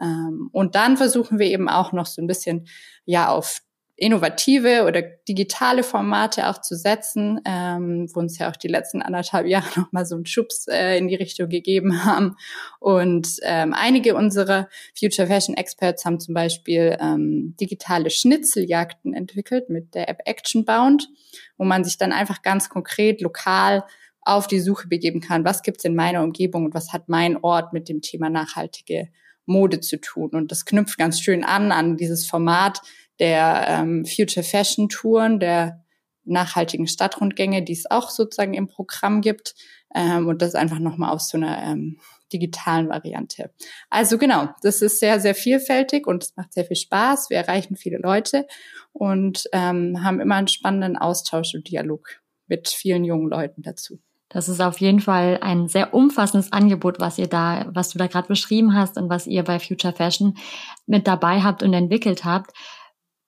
Ähm, 0.00 0.50
und 0.52 0.74
dann 0.74 0.96
versuchen 0.96 1.38
wir 1.38 1.46
eben 1.46 1.68
auch 1.68 1.92
noch 1.92 2.06
so 2.06 2.22
ein 2.22 2.26
bisschen 2.26 2.68
ja 3.04 3.28
auf 3.28 3.62
innovative 4.02 4.84
oder 4.84 5.00
digitale 5.00 5.84
Formate 5.84 6.48
auch 6.48 6.60
zu 6.60 6.74
setzen, 6.74 7.40
ähm, 7.44 8.08
wo 8.12 8.18
uns 8.18 8.36
ja 8.36 8.50
auch 8.50 8.56
die 8.56 8.66
letzten 8.66 9.00
anderthalb 9.00 9.46
Jahre 9.46 9.68
noch 9.80 9.92
mal 9.92 10.04
so 10.04 10.16
einen 10.16 10.26
Schubs 10.26 10.66
äh, 10.66 10.98
in 10.98 11.06
die 11.06 11.14
Richtung 11.14 11.48
gegeben 11.48 12.04
haben. 12.04 12.36
Und 12.80 13.36
ähm, 13.42 13.72
einige 13.72 14.16
unserer 14.16 14.68
Future 14.98 15.28
Fashion 15.28 15.56
Experts 15.56 16.04
haben 16.04 16.18
zum 16.18 16.34
Beispiel 16.34 16.96
ähm, 17.00 17.54
digitale 17.60 18.10
Schnitzeljagden 18.10 19.14
entwickelt 19.14 19.70
mit 19.70 19.94
der 19.94 20.08
App 20.08 20.22
Actionbound, 20.24 21.08
wo 21.56 21.64
man 21.64 21.84
sich 21.84 21.96
dann 21.96 22.12
einfach 22.12 22.42
ganz 22.42 22.68
konkret 22.68 23.20
lokal 23.20 23.84
auf 24.22 24.48
die 24.48 24.60
Suche 24.60 24.88
begeben 24.88 25.20
kann, 25.20 25.44
was 25.44 25.62
gibt's 25.62 25.84
in 25.84 25.94
meiner 25.94 26.24
Umgebung 26.24 26.64
und 26.64 26.74
was 26.74 26.92
hat 26.92 27.08
mein 27.08 27.36
Ort 27.36 27.72
mit 27.72 27.88
dem 27.88 28.02
Thema 28.02 28.30
nachhaltige 28.30 29.10
Mode 29.46 29.80
zu 29.80 30.00
tun. 30.00 30.30
Und 30.30 30.50
das 30.50 30.64
knüpft 30.64 30.98
ganz 30.98 31.20
schön 31.20 31.44
an 31.44 31.72
an 31.72 31.96
dieses 31.96 32.26
Format, 32.26 32.80
der 33.18 33.66
ähm, 33.68 34.04
Future 34.04 34.44
Fashion 34.44 34.88
Touren, 34.88 35.40
der 35.40 35.82
nachhaltigen 36.24 36.86
Stadtrundgänge, 36.86 37.62
die 37.62 37.72
es 37.72 37.90
auch 37.90 38.10
sozusagen 38.10 38.54
im 38.54 38.68
Programm 38.68 39.20
gibt. 39.20 39.54
Ähm, 39.94 40.28
und 40.28 40.40
das 40.40 40.54
einfach 40.54 40.78
nochmal 40.78 41.12
aus 41.12 41.28
so 41.28 41.36
einer 41.36 41.62
ähm, 41.62 41.98
digitalen 42.32 42.88
Variante. 42.88 43.50
Also 43.90 44.16
genau, 44.16 44.48
das 44.62 44.80
ist 44.80 45.00
sehr, 45.00 45.20
sehr 45.20 45.34
vielfältig 45.34 46.06
und 46.06 46.24
es 46.24 46.36
macht 46.36 46.52
sehr 46.52 46.64
viel 46.64 46.76
Spaß. 46.76 47.28
Wir 47.28 47.36
erreichen 47.36 47.76
viele 47.76 47.98
Leute 47.98 48.46
und 48.92 49.48
ähm, 49.52 50.02
haben 50.02 50.20
immer 50.20 50.36
einen 50.36 50.48
spannenden 50.48 50.96
Austausch 50.96 51.54
und 51.54 51.68
Dialog 51.70 52.22
mit 52.46 52.68
vielen 52.68 53.04
jungen 53.04 53.28
Leuten 53.28 53.62
dazu. 53.62 53.98
Das 54.30 54.48
ist 54.48 54.62
auf 54.62 54.80
jeden 54.80 55.00
Fall 55.00 55.40
ein 55.42 55.68
sehr 55.68 55.92
umfassendes 55.92 56.52
Angebot, 56.52 57.00
was 57.00 57.18
ihr 57.18 57.26
da, 57.26 57.68
was 57.74 57.90
du 57.90 57.98
da 57.98 58.06
gerade 58.06 58.28
beschrieben 58.28 58.74
hast 58.74 58.96
und 58.96 59.10
was 59.10 59.26
ihr 59.26 59.42
bei 59.42 59.58
Future 59.58 59.92
Fashion 59.92 60.38
mit 60.86 61.06
dabei 61.06 61.42
habt 61.42 61.62
und 61.62 61.74
entwickelt 61.74 62.24
habt 62.24 62.52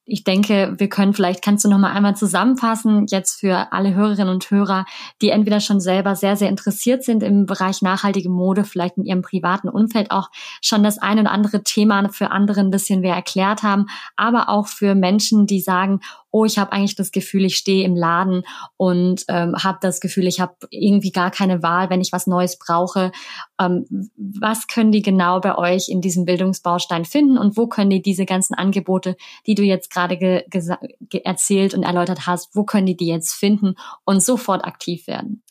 ich 0.06 0.22
denke, 0.22 0.74
wir 0.76 0.88
können 0.88 1.14
vielleicht, 1.14 1.42
kannst 1.42 1.64
du 1.64 1.70
noch 1.70 1.78
mal 1.78 1.92
einmal 1.92 2.14
zusammenfassen, 2.14 3.06
jetzt 3.08 3.40
für 3.40 3.72
alle 3.72 3.94
Hörerinnen 3.94 4.28
und 4.28 4.50
Hörer, 4.50 4.84
die 5.22 5.30
entweder 5.30 5.60
schon 5.60 5.80
selber 5.80 6.14
sehr, 6.14 6.36
sehr 6.36 6.50
interessiert 6.50 7.04
sind 7.04 7.22
im 7.22 7.46
Bereich 7.46 7.80
nachhaltige 7.80 8.28
Mode, 8.28 8.64
vielleicht 8.64 8.98
in 8.98 9.04
ihrem 9.04 9.22
privaten 9.22 9.68
Umfeld 9.68 10.10
auch 10.10 10.30
schon 10.60 10.82
das 10.82 10.98
ein 10.98 11.18
oder 11.18 11.30
andere 11.30 11.62
Thema 11.62 12.08
für 12.10 12.30
andere 12.30 12.60
ein 12.60 12.70
bisschen 12.70 13.00
mehr 13.00 13.14
erklärt 13.14 13.62
haben, 13.62 13.86
aber 14.16 14.48
auch 14.48 14.66
für 14.66 14.94
Menschen, 14.94 15.46
die 15.46 15.60
sagen, 15.60 16.00
oh, 16.34 16.44
ich 16.44 16.58
habe 16.58 16.72
eigentlich 16.72 16.96
das 16.96 17.12
Gefühl, 17.12 17.44
ich 17.44 17.56
stehe 17.56 17.84
im 17.84 17.94
Laden 17.94 18.42
und 18.76 19.24
ähm, 19.28 19.54
habe 19.62 19.78
das 19.80 20.00
Gefühl, 20.00 20.26
ich 20.26 20.40
habe 20.40 20.56
irgendwie 20.68 21.12
gar 21.12 21.30
keine 21.30 21.62
Wahl, 21.62 21.90
wenn 21.90 22.00
ich 22.00 22.10
was 22.10 22.26
Neues 22.26 22.58
brauche. 22.58 23.12
Ähm, 23.60 24.10
was 24.16 24.66
können 24.66 24.90
die 24.90 25.02
genau 25.02 25.38
bei 25.38 25.56
euch 25.56 25.88
in 25.88 26.00
diesem 26.00 26.24
Bildungsbaustein 26.24 27.04
finden 27.04 27.38
und 27.38 27.56
wo 27.56 27.68
können 27.68 27.90
die 27.90 28.02
diese 28.02 28.26
ganzen 28.26 28.54
Angebote, 28.54 29.16
die 29.46 29.54
du 29.54 29.62
jetzt 29.62 29.92
gerade 29.92 30.16
ge 30.18 30.42
ge 30.50 31.20
erzählt 31.22 31.72
und 31.72 31.84
erläutert 31.84 32.26
hast, 32.26 32.56
wo 32.56 32.64
können 32.64 32.86
die 32.86 32.96
die 32.96 33.06
jetzt 33.06 33.32
finden 33.32 33.76
und 34.04 34.20
sofort 34.20 34.64
aktiv 34.64 35.06
werden? 35.06 35.44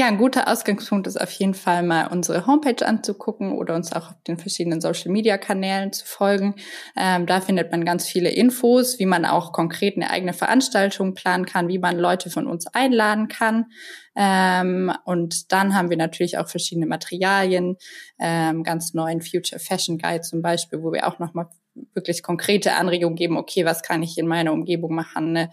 Ja, 0.00 0.06
ein 0.06 0.16
guter 0.16 0.48
Ausgangspunkt 0.48 1.06
ist 1.06 1.20
auf 1.20 1.30
jeden 1.32 1.52
Fall 1.52 1.82
mal 1.82 2.06
unsere 2.06 2.46
Homepage 2.46 2.86
anzugucken 2.86 3.52
oder 3.52 3.74
uns 3.74 3.92
auch 3.92 4.12
auf 4.12 4.22
den 4.26 4.38
verschiedenen 4.38 4.80
Social-Media-Kanälen 4.80 5.92
zu 5.92 6.06
folgen. 6.06 6.54
Ähm, 6.96 7.26
da 7.26 7.42
findet 7.42 7.70
man 7.70 7.84
ganz 7.84 8.08
viele 8.08 8.30
Infos, 8.30 8.98
wie 8.98 9.04
man 9.04 9.26
auch 9.26 9.52
konkret 9.52 9.96
eine 9.96 10.08
eigene 10.08 10.32
Veranstaltung 10.32 11.12
planen 11.12 11.44
kann, 11.44 11.68
wie 11.68 11.78
man 11.78 11.98
Leute 11.98 12.30
von 12.30 12.46
uns 12.46 12.66
einladen 12.66 13.28
kann. 13.28 13.66
Ähm, 14.16 14.90
und 15.04 15.52
dann 15.52 15.74
haben 15.74 15.90
wir 15.90 15.98
natürlich 15.98 16.38
auch 16.38 16.48
verschiedene 16.48 16.86
Materialien, 16.86 17.76
ähm, 18.18 18.62
ganz 18.62 18.94
neuen 18.94 19.20
Future 19.20 19.60
Fashion 19.60 19.98
Guide 19.98 20.22
zum 20.22 20.40
Beispiel, 20.40 20.82
wo 20.82 20.94
wir 20.94 21.06
auch 21.08 21.18
nochmal 21.18 21.48
wirklich 21.92 22.22
konkrete 22.22 22.72
Anregungen 22.72 23.16
geben, 23.16 23.36
okay, 23.36 23.66
was 23.66 23.82
kann 23.82 24.02
ich 24.02 24.16
in 24.16 24.26
meiner 24.26 24.54
Umgebung 24.54 24.94
machen, 24.94 25.32
ne? 25.32 25.50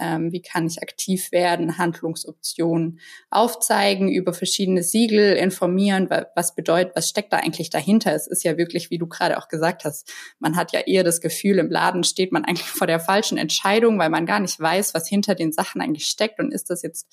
Ähm, 0.00 0.32
wie 0.32 0.42
kann 0.42 0.66
ich 0.66 0.82
aktiv 0.82 1.30
werden, 1.30 1.78
Handlungsoptionen 1.78 2.98
aufzeigen, 3.30 4.08
über 4.08 4.32
verschiedene 4.32 4.82
Siegel 4.82 5.34
informieren, 5.34 6.08
was 6.34 6.54
bedeutet, 6.54 6.96
was 6.96 7.08
steckt 7.08 7.32
da 7.32 7.36
eigentlich 7.36 7.70
dahinter. 7.70 8.14
Es 8.14 8.26
ist 8.26 8.42
ja 8.42 8.56
wirklich, 8.56 8.90
wie 8.90 8.98
du 8.98 9.06
gerade 9.06 9.38
auch 9.38 9.48
gesagt 9.48 9.84
hast, 9.84 10.10
man 10.38 10.56
hat 10.56 10.72
ja 10.72 10.80
eher 10.80 11.04
das 11.04 11.20
Gefühl, 11.20 11.58
im 11.58 11.70
Laden 11.70 12.04
steht 12.04 12.32
man 12.32 12.44
eigentlich 12.44 12.66
vor 12.68 12.86
der 12.86 13.00
falschen 13.00 13.38
Entscheidung, 13.38 13.98
weil 13.98 14.10
man 14.10 14.26
gar 14.26 14.40
nicht 14.40 14.58
weiß, 14.58 14.94
was 14.94 15.06
hinter 15.06 15.34
den 15.34 15.52
Sachen 15.52 15.80
eigentlich 15.80 16.06
steckt 16.06 16.40
und 16.40 16.52
ist 16.52 16.70
das 16.70 16.82
jetzt 16.82 17.06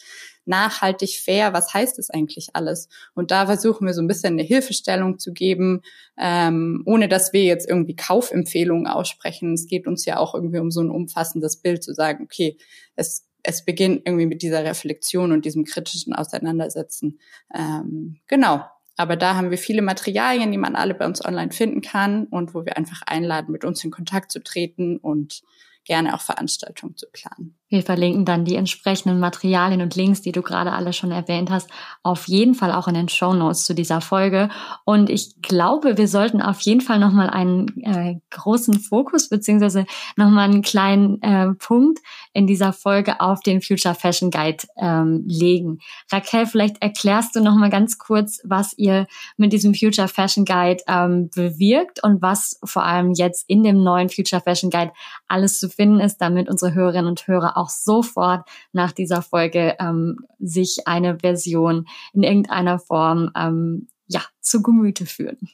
nachhaltig 0.48 1.20
fair, 1.20 1.53
was 1.53 1.74
heißt 1.74 1.98
das 1.98 2.10
eigentlich 2.10 2.50
alles? 2.53 2.88
Und 3.13 3.32
da 3.32 3.46
versuchen 3.46 3.86
wir 3.86 3.94
so 3.94 4.01
ein 4.01 4.08
bisschen 4.08 4.34
eine 4.34 4.44
Hilfestellung 4.44 5.20
zu 5.20 5.34
geben, 5.34 5.82
ähm, 6.17 6.84
ohne 6.86 7.08
dass 7.08 7.34
wir 7.34 7.44
jetzt 7.44 7.70
irgendwie 7.70 7.96
Kaufempfehlungen 7.96 8.88
aussprechen. 8.88 9.53
Es 9.53 9.67
geht 9.67 9.88
uns 9.88 10.06
ja 10.06 10.17
auch 10.17 10.34
irgendwie 10.34 10.60
um 10.60 10.72
so 10.72 10.82
ein 10.82 10.89
umfassendes 10.89 11.58
Bild 11.58 11.84
zu 11.84 11.94
sagen, 11.94 12.24
okay, 12.24 12.58
es, 12.96 13.27
es 13.43 13.65
beginnt 13.65 14.01
irgendwie 14.05 14.25
mit 14.25 14.41
dieser 14.41 14.63
Reflexion 14.63 15.31
und 15.31 15.46
diesem 15.46 15.65
kritischen 15.65 16.13
Auseinandersetzen. 16.13 17.19
Ähm, 17.53 18.19
genau. 18.27 18.65
Aber 18.98 19.15
da 19.15 19.36
haben 19.36 19.51
wir 19.51 19.60
viele 19.60 19.84
Materialien, 19.84 20.51
die 20.51 20.57
man 20.57 20.75
alle 20.75 20.96
bei 20.96 21.05
uns 21.05 21.24
online 21.24 21.51
finden 21.51 21.81
kann 21.81 22.25
und 22.25 22.55
wo 22.55 22.65
wir 22.65 22.77
einfach 22.77 23.03
einladen, 23.05 23.51
mit 23.51 23.63
uns 23.63 23.84
in 23.84 23.91
Kontakt 23.91 24.31
zu 24.31 24.43
treten 24.43 24.98
und 24.98 25.43
gerne 25.86 26.15
auch 26.15 26.22
Veranstaltungen 26.22 26.98
zu 26.98 27.07
planen. 27.12 27.57
Wir 27.69 27.83
verlinken 27.83 28.24
dann 28.24 28.45
die 28.45 28.55
entsprechenden 28.55 29.19
Materialien 29.19 29.81
und 29.81 29.95
Links, 29.95 30.21
die 30.21 30.31
du 30.31 30.41
gerade 30.41 30.71
alle 30.71 30.93
schon 30.93 31.12
erwähnt 31.12 31.51
hast, 31.51 31.69
auf 32.01 32.27
jeden 32.29 32.55
Fall 32.55 32.71
auch 32.71 32.88
in 32.88 32.93
den 32.93 33.09
Show 33.09 33.33
Notes 33.33 33.65
zu 33.65 33.75
dieser 33.75 34.00
Folge. 34.00 34.50
Und 34.86 35.09
ich 35.09 35.41
glaube, 35.41 35.97
wir 35.97 36.07
sollten 36.07 36.41
auf 36.41 36.62
jeden 36.62 36.79
Fall 36.79 36.97
nochmal 36.97 37.29
einen 37.29 37.67
äh, 37.83 38.19
großen 38.29 38.79
Fokus 38.79 39.27
beziehungsweise 39.27 39.86
nochmal 40.15 40.45
einen 40.45 40.62
kleinen 40.62 41.21
äh, 41.21 41.53
Punkt 41.55 42.00
in 42.31 42.47
dieser 42.47 42.71
Folge 42.71 43.19
auf 43.19 43.41
den 43.41 43.62
Future 43.62 43.95
Fashion 43.95 44.31
Guide 44.31 44.65
ähm, 44.77 45.25
legen. 45.27 45.79
Raquel, 46.09 46.45
vielleicht 46.45 46.81
erklärst 46.81 47.36
du 47.36 47.41
nochmal 47.41 47.69
ganz 47.69 47.97
kurz, 47.97 48.39
was 48.45 48.77
ihr 48.77 49.07
mit 49.36 49.51
diesem 49.51 49.75
Future 49.75 50.07
Fashion 50.07 50.45
Guide 50.45 50.83
ähm, 50.88 51.29
bewirkt 51.36 52.01
und 52.01 52.21
was 52.21 52.59
vor 52.63 52.83
allem 52.83 53.12
jetzt 53.13 53.43
in 53.50 53.63
dem 53.63 53.83
neuen 53.83 54.07
Future 54.07 54.41
Fashion 54.41 54.69
Guide 54.69 54.93
alles 55.27 55.59
zu 55.59 55.67
finden 55.67 56.00
ist, 56.00 56.19
damit 56.19 56.50
unsere 56.50 56.74
Hörerinnen 56.74 57.09
und 57.09 57.27
Hörer 57.27 57.57
auch 57.58 57.70
sofort 57.70 58.48
nach 58.72 58.92
dieser 58.92 59.22
Folge 59.22 59.76
ähm, 59.80 60.20
sich 60.40 60.88
eine 60.88 61.20
Version 61.20 61.88
in 62.14 62.24
irgendeiner 62.24 62.80
Form 62.80 63.32
ähm, 63.36 63.88
ja 64.08 64.22
zu 64.40 64.62
Gemüte 64.62 65.06
führen. 65.06 65.50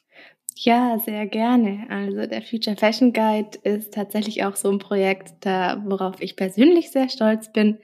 Ja, 0.55 0.99
sehr 0.99 1.25
gerne. 1.27 1.87
Also 1.89 2.27
der 2.27 2.41
Future 2.41 2.75
Fashion 2.75 3.11
Guide 3.11 3.57
ist 3.63 3.93
tatsächlich 3.93 4.43
auch 4.45 4.55
so 4.55 4.69
ein 4.69 4.79
Projekt, 4.79 5.33
da, 5.41 5.81
worauf 5.85 6.21
ich 6.21 6.35
persönlich 6.35 6.91
sehr 6.91 7.09
stolz 7.09 7.51
bin, 7.51 7.79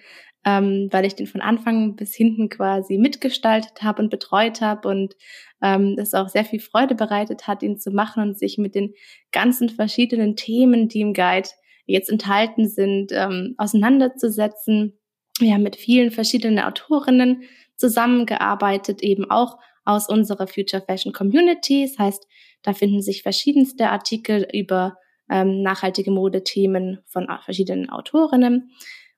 ähm, 0.46 0.88
weil 0.92 1.06
ich 1.06 1.16
den 1.16 1.28
von 1.28 1.42
Anfang 1.42 1.96
bis 1.96 2.16
hinten 2.16 2.48
quasi 2.50 2.98
mitgestaltet 2.98 3.82
habe 3.82 4.02
und 4.02 4.10
betreut 4.10 4.62
habe 4.62 4.88
und 4.88 5.16
ähm, 5.62 5.96
das 5.98 6.14
auch 6.14 6.30
sehr 6.30 6.46
viel 6.46 6.60
Freude 6.60 6.96
bereitet 6.96 7.48
hat, 7.48 7.64
ihn 7.64 7.78
zu 7.78 7.92
machen 7.92 8.24
und 8.24 8.38
sich 8.38 8.58
mit 8.58 8.76
den 8.76 8.94
ganzen 9.32 9.70
verschiedenen 9.70 10.36
Themen, 10.36 10.88
die 10.88 11.02
im 11.02 11.14
Guide 11.14 11.50
jetzt 11.90 12.10
enthalten 12.10 12.68
sind, 12.68 13.12
ähm, 13.12 13.56
auseinanderzusetzen. 13.58 14.98
Wir 15.40 15.54
haben 15.54 15.64
mit 15.64 15.76
vielen 15.76 16.12
verschiedenen 16.12 16.60
Autorinnen 16.60 17.44
zusammengearbeitet, 17.76 19.02
eben 19.02 19.30
auch 19.30 19.58
aus 19.86 20.10
unserer 20.10 20.48
Future 20.48 20.84
Fashion 20.86 21.14
Community. 21.14 21.88
Das 21.88 21.98
heißt, 21.98 22.28
da 22.62 22.74
finden 22.74 23.02
sich 23.02 23.24
verschiedenste 23.24 23.90
Artikel 23.90 24.48
über 24.54 24.98
ähm, 25.30 25.62
nachhaltige 25.62 26.12
Modethemen 26.12 27.00
von 27.08 27.28
verschiedenen 27.44 27.90
Autorinnen. 27.90 28.72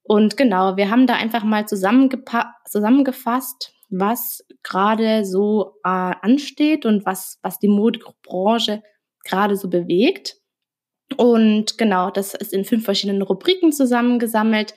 Und 0.04 0.38
genau, 0.38 0.78
wir 0.78 0.90
haben 0.90 1.08
da 1.08 1.16
einfach 1.16 1.44
mal 1.44 1.68
zusammengefasst, 1.68 3.74
was 3.90 4.46
gerade 4.64 5.26
so 5.26 5.74
äh, 5.84 6.14
ansteht 6.22 6.86
und 6.86 7.06
was, 7.06 7.40
was 7.42 7.60
die 7.60 7.68
Modebranche 7.68 8.84
gerade 9.24 9.56
so 9.56 9.70
bewegt. 9.70 10.41
Und 11.18 11.78
genau, 11.78 12.10
das 12.10 12.34
ist 12.34 12.54
in 12.54 12.66
fünf 12.66 12.86
verschiedenen 12.86 13.22
Rubriken 13.22 13.72
zusammengesammelt. 13.72 14.74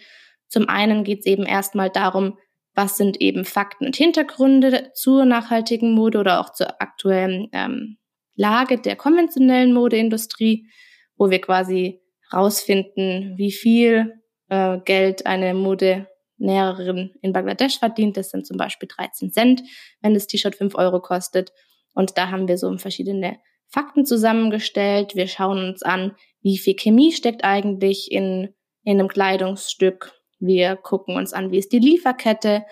Zum 0.49 0.69
einen 0.69 1.05
geht 1.05 1.21
es 1.21 1.27
eben 1.27 1.45
erstmal 1.45 1.91
darum, 1.91 2.39
was 2.75 2.97
sind 2.97 3.21
eben 3.21 3.45
Fakten 3.45 3.87
und 3.87 3.97
Hintergründe 3.97 4.91
zur 4.95 5.25
nachhaltigen 5.25 5.93
Mode 5.93 6.19
oder 6.19 6.41
auch 6.41 6.53
zur 6.53 6.81
aktuellen 6.83 7.49
ähm, 7.53 7.99
Lage 8.35 8.79
der 8.79 8.97
konventionellen 8.97 9.73
Modeindustrie, 9.73 10.69
wo 11.17 11.31
wir 11.31 11.41
quasi 11.41 12.01
rausfinden, 12.33 13.35
wie 13.37 13.53
viel 13.53 14.15
äh, 14.49 14.79
Geld 14.85 15.27
eine 15.27 15.55
Modenäherin 15.55 17.15
in 17.23 17.33
Bangladesch 17.33 17.79
verdient. 17.79 18.17
Das 18.17 18.31
sind 18.31 18.47
zum 18.47 18.57
Beispiel 18.57 18.89
13 18.89 19.31
Cent, 19.31 19.63
wenn 20.01 20.15
das 20.15 20.27
T-Shirt 20.27 20.57
5 20.57 20.75
Euro 20.75 21.01
kostet. 21.01 21.53
Und 21.95 22.19
da 22.19 22.31
haben 22.31 22.49
wir 22.49 22.59
so 22.59 22.77
verschiedene 22.77 23.39
Fakten 23.75 24.07
zusammengestellt. 24.07 25.17
Wir 25.17 25.27
schauen 25.27 25.59
uns 25.59 25.83
an, 25.83 26.13
wie 26.43 26.59
viel 26.59 26.75
Chemie 26.75 27.11
steckt 27.11 27.43
eigentlich 27.43 28.13
in, 28.13 28.55
in 28.85 29.01
einem 29.01 29.09
Kleidungsstück. 29.09 30.13
Wir 30.39 30.77
gucken 30.77 31.17
uns 31.17 31.33
an, 31.33 31.51
wie 31.51 31.59
ist 31.59 31.73
die 31.73 31.81
Lieferkette. 31.81 32.65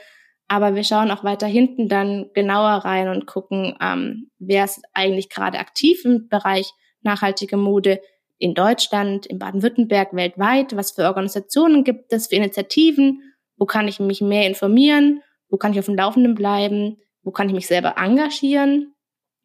Aber 0.46 0.76
wir 0.76 0.84
schauen 0.84 1.10
auch 1.10 1.24
weiter 1.24 1.48
hinten 1.48 1.88
dann 1.88 2.30
genauer 2.34 2.84
rein 2.84 3.08
und 3.08 3.26
gucken, 3.26 3.76
ähm, 3.80 4.30
wer 4.38 4.64
ist 4.64 4.80
eigentlich 4.92 5.28
gerade 5.28 5.58
aktiv 5.58 6.04
im 6.04 6.28
Bereich 6.28 6.70
nachhaltige 7.00 7.56
Mode 7.56 8.00
in 8.38 8.54
Deutschland, 8.54 9.26
in 9.26 9.40
Baden-Württemberg, 9.40 10.14
weltweit, 10.14 10.76
was 10.76 10.92
für 10.92 11.06
Organisationen 11.06 11.82
gibt 11.82 12.12
es, 12.12 12.28
für 12.28 12.36
Initiativen, 12.36 13.22
wo 13.56 13.66
kann 13.66 13.88
ich 13.88 13.98
mich 13.98 14.20
mehr 14.20 14.46
informieren, 14.46 15.22
wo 15.48 15.56
kann 15.56 15.72
ich 15.72 15.78
auf 15.80 15.86
dem 15.86 15.96
Laufenden 15.96 16.36
bleiben, 16.36 16.98
wo 17.24 17.32
kann 17.32 17.48
ich 17.48 17.54
mich 17.54 17.66
selber 17.66 17.94
engagieren. 17.96 18.94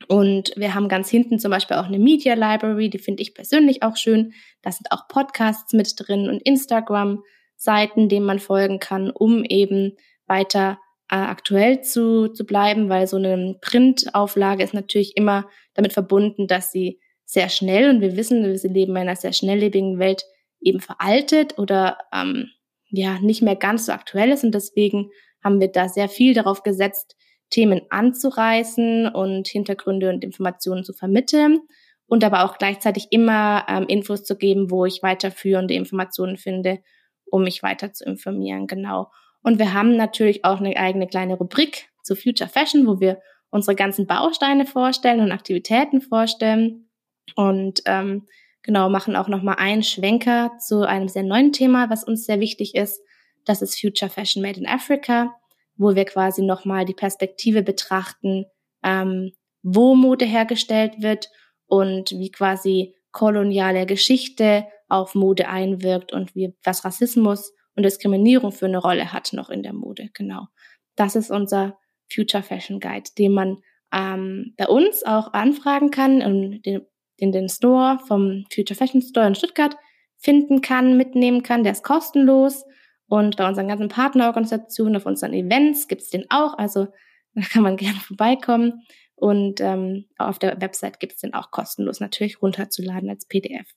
Und 0.07 0.53
wir 0.55 0.73
haben 0.75 0.89
ganz 0.89 1.09
hinten 1.09 1.39
zum 1.39 1.51
Beispiel 1.51 1.77
auch 1.77 1.85
eine 1.85 1.99
Media 1.99 2.35
Library, 2.35 2.89
die 2.89 2.99
finde 2.99 3.23
ich 3.23 3.33
persönlich 3.33 3.83
auch 3.83 3.97
schön. 3.97 4.33
Da 4.61 4.71
sind 4.71 4.91
auch 4.91 5.07
Podcasts 5.07 5.73
mit 5.73 5.93
drin 5.97 6.29
und 6.29 6.41
Instagram-Seiten, 6.43 8.07
denen 8.07 8.25
man 8.25 8.39
folgen 8.39 8.79
kann, 8.79 9.09
um 9.09 9.43
eben 9.43 9.97
weiter 10.27 10.79
äh, 11.09 11.15
aktuell 11.15 11.81
zu, 11.81 12.27
zu 12.27 12.45
bleiben, 12.45 12.89
weil 12.89 13.07
so 13.07 13.17
eine 13.17 13.57
Printauflage 13.61 14.63
ist 14.63 14.73
natürlich 14.73 15.17
immer 15.17 15.49
damit 15.73 15.93
verbunden, 15.93 16.47
dass 16.47 16.71
sie 16.71 16.99
sehr 17.25 17.49
schnell, 17.49 17.89
und 17.89 18.01
wir 18.01 18.15
wissen, 18.15 18.43
wir 18.43 18.71
leben 18.71 18.93
in 18.93 18.97
einer 18.97 19.15
sehr 19.15 19.33
schnelllebigen 19.33 19.99
Welt, 19.99 20.23
eben 20.61 20.79
veraltet 20.79 21.59
oder 21.59 21.97
ähm, 22.13 22.49
ja 22.89 23.19
nicht 23.19 23.41
mehr 23.41 23.55
ganz 23.55 23.85
so 23.85 23.91
aktuell 23.91 24.31
ist. 24.31 24.43
Und 24.43 24.55
deswegen 24.55 25.11
haben 25.43 25.59
wir 25.59 25.67
da 25.67 25.89
sehr 25.89 26.09
viel 26.09 26.33
darauf 26.33 26.63
gesetzt, 26.63 27.15
Themen 27.49 27.81
anzureißen 27.89 29.07
und 29.07 29.47
Hintergründe 29.47 30.09
und 30.09 30.23
Informationen 30.23 30.83
zu 30.83 30.93
vermitteln 30.93 31.59
und 32.07 32.23
aber 32.23 32.43
auch 32.43 32.57
gleichzeitig 32.57 33.07
immer 33.11 33.65
ähm, 33.67 33.85
Infos 33.87 34.23
zu 34.23 34.37
geben, 34.37 34.71
wo 34.71 34.85
ich 34.85 35.03
weiterführende 35.03 35.73
Informationen 35.73 36.37
finde, 36.37 36.79
um 37.25 37.43
mich 37.43 37.63
weiter 37.63 37.93
zu 37.93 38.05
informieren. 38.05 38.67
Genau. 38.67 39.11
Und 39.43 39.59
wir 39.59 39.73
haben 39.73 39.95
natürlich 39.95 40.43
auch 40.45 40.59
eine 40.59 40.75
eigene 40.77 41.07
kleine 41.07 41.35
Rubrik 41.35 41.89
zu 42.03 42.15
Future 42.15 42.49
Fashion, 42.49 42.87
wo 42.87 42.99
wir 42.99 43.21
unsere 43.49 43.75
ganzen 43.75 44.07
Bausteine 44.07 44.65
vorstellen 44.65 45.21
und 45.21 45.31
Aktivitäten 45.31 46.01
vorstellen. 46.01 46.89
Und 47.35 47.81
ähm, 47.85 48.25
genau, 48.63 48.89
machen 48.89 49.15
auch 49.15 49.27
nochmal 49.27 49.55
einen 49.57 49.83
Schwenker 49.83 50.51
zu 50.59 50.87
einem 50.87 51.07
sehr 51.07 51.23
neuen 51.23 51.51
Thema, 51.51 51.89
was 51.89 52.03
uns 52.03 52.25
sehr 52.25 52.39
wichtig 52.39 52.75
ist. 52.75 53.01
Das 53.45 53.61
ist 53.61 53.79
Future 53.79 54.11
Fashion 54.11 54.41
Made 54.41 54.59
in 54.59 54.67
Africa, 54.67 55.33
wo 55.77 55.95
wir 55.95 56.05
quasi 56.05 56.41
nochmal 56.41 56.85
die 56.85 56.93
Perspektive 56.93 57.63
betrachten, 57.63 58.45
ähm, 58.83 59.31
wo 59.63 59.95
Mode 59.95 60.25
hergestellt 60.25 61.01
wird 61.01 61.29
und 61.67 62.11
wie 62.11 62.31
quasi 62.31 62.95
koloniale 63.11 63.85
Geschichte 63.85 64.65
auf 64.87 65.15
Mode 65.15 65.49
einwirkt 65.49 66.13
und 66.13 66.35
wie 66.35 66.55
was 66.63 66.85
Rassismus 66.85 67.53
und 67.75 67.83
Diskriminierung 67.83 68.51
für 68.51 68.65
eine 68.65 68.77
Rolle 68.77 69.11
hat 69.11 69.33
noch 69.33 69.49
in 69.49 69.63
der 69.63 69.73
Mode. 69.73 70.09
Genau. 70.13 70.47
Das 70.95 71.15
ist 71.15 71.29
unser 71.29 71.77
Future 72.11 72.43
Fashion 72.43 72.79
Guide, 72.79 73.09
den 73.17 73.33
man 73.33 73.57
ähm, 73.93 74.53
bei 74.57 74.67
uns 74.67 75.03
auch 75.03 75.33
anfragen 75.33 75.91
kann 75.91 76.21
und 76.21 76.61
den, 76.63 76.85
den, 77.19 77.31
den 77.31 77.49
Store 77.49 77.99
vom 78.07 78.45
Future 78.53 78.77
Fashion 78.77 79.01
Store 79.01 79.27
in 79.27 79.35
Stuttgart 79.35 79.75
finden 80.17 80.61
kann, 80.61 80.97
mitnehmen 80.97 81.43
kann. 81.43 81.63
Der 81.63 81.73
ist 81.73 81.83
kostenlos. 81.83 82.63
Und 83.07 83.37
bei 83.37 83.47
unseren 83.47 83.67
ganzen 83.67 83.87
Partnerorganisationen, 83.87 84.97
auf 84.97 85.05
unseren 85.05 85.33
Events 85.33 85.87
gibt's 85.87 86.09
den 86.09 86.25
auch. 86.29 86.57
Also 86.57 86.87
da 87.33 87.41
kann 87.41 87.63
man 87.63 87.77
gerne 87.77 87.99
vorbeikommen. 87.99 88.85
Und 89.15 89.61
ähm, 89.61 90.05
auf 90.17 90.37
der 90.37 90.61
Website 90.61 90.99
gibt's 90.99 91.21
den 91.21 91.33
auch 91.33 91.49
kostenlos 91.51 91.99
natürlich 91.99 92.41
runterzuladen 92.41 93.09
als 93.09 93.25
PDF. 93.25 93.67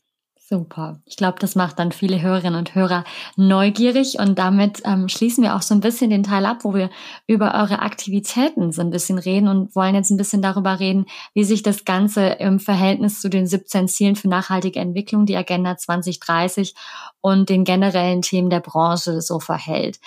Super. 0.53 1.01
Ich 1.07 1.17
glaube, 1.17 1.39
das 1.39 1.55
macht 1.55 1.79
dann 1.79 1.93
viele 1.93 2.21
Hörerinnen 2.21 2.59
und 2.59 2.75
Hörer 2.75 3.05
neugierig 3.37 4.19
und 4.19 4.37
damit 4.37 4.83
ähm, 4.85 5.09
schließen 5.09 5.45
wir 5.45 5.55
auch 5.55 5.63
so 5.63 5.77
ein 5.77 5.81
bisschen 5.81 6.11
den 6.11 6.25
Teil 6.25 6.45
ab, 6.45 6.65
wo 6.65 6.75
wir 6.75 6.91
über 7.29 7.55
eure 7.55 7.79
Aktivitäten 7.79 8.73
so 8.73 8.81
ein 8.81 8.91
bisschen 8.91 9.19
reden 9.19 9.47
und 9.47 9.77
wollen 9.77 9.95
jetzt 9.95 10.11
ein 10.11 10.17
bisschen 10.17 10.43
darüber 10.43 10.81
reden, 10.81 11.07
wie 11.35 11.45
sich 11.45 11.63
das 11.63 11.85
Ganze 11.85 12.27
im 12.27 12.59
Verhältnis 12.59 13.21
zu 13.21 13.31
den 13.31 13.47
17 13.47 13.87
Zielen 13.87 14.17
für 14.17 14.27
nachhaltige 14.27 14.81
Entwicklung, 14.81 15.25
die 15.25 15.37
Agenda 15.37 15.77
2030 15.77 16.75
und 17.21 17.49
den 17.49 17.63
generellen 17.63 18.23
Themen 18.23 18.51
der 18.51 18.59
Branche 18.59 19.21
so 19.21 19.39
verhält. 19.39 20.01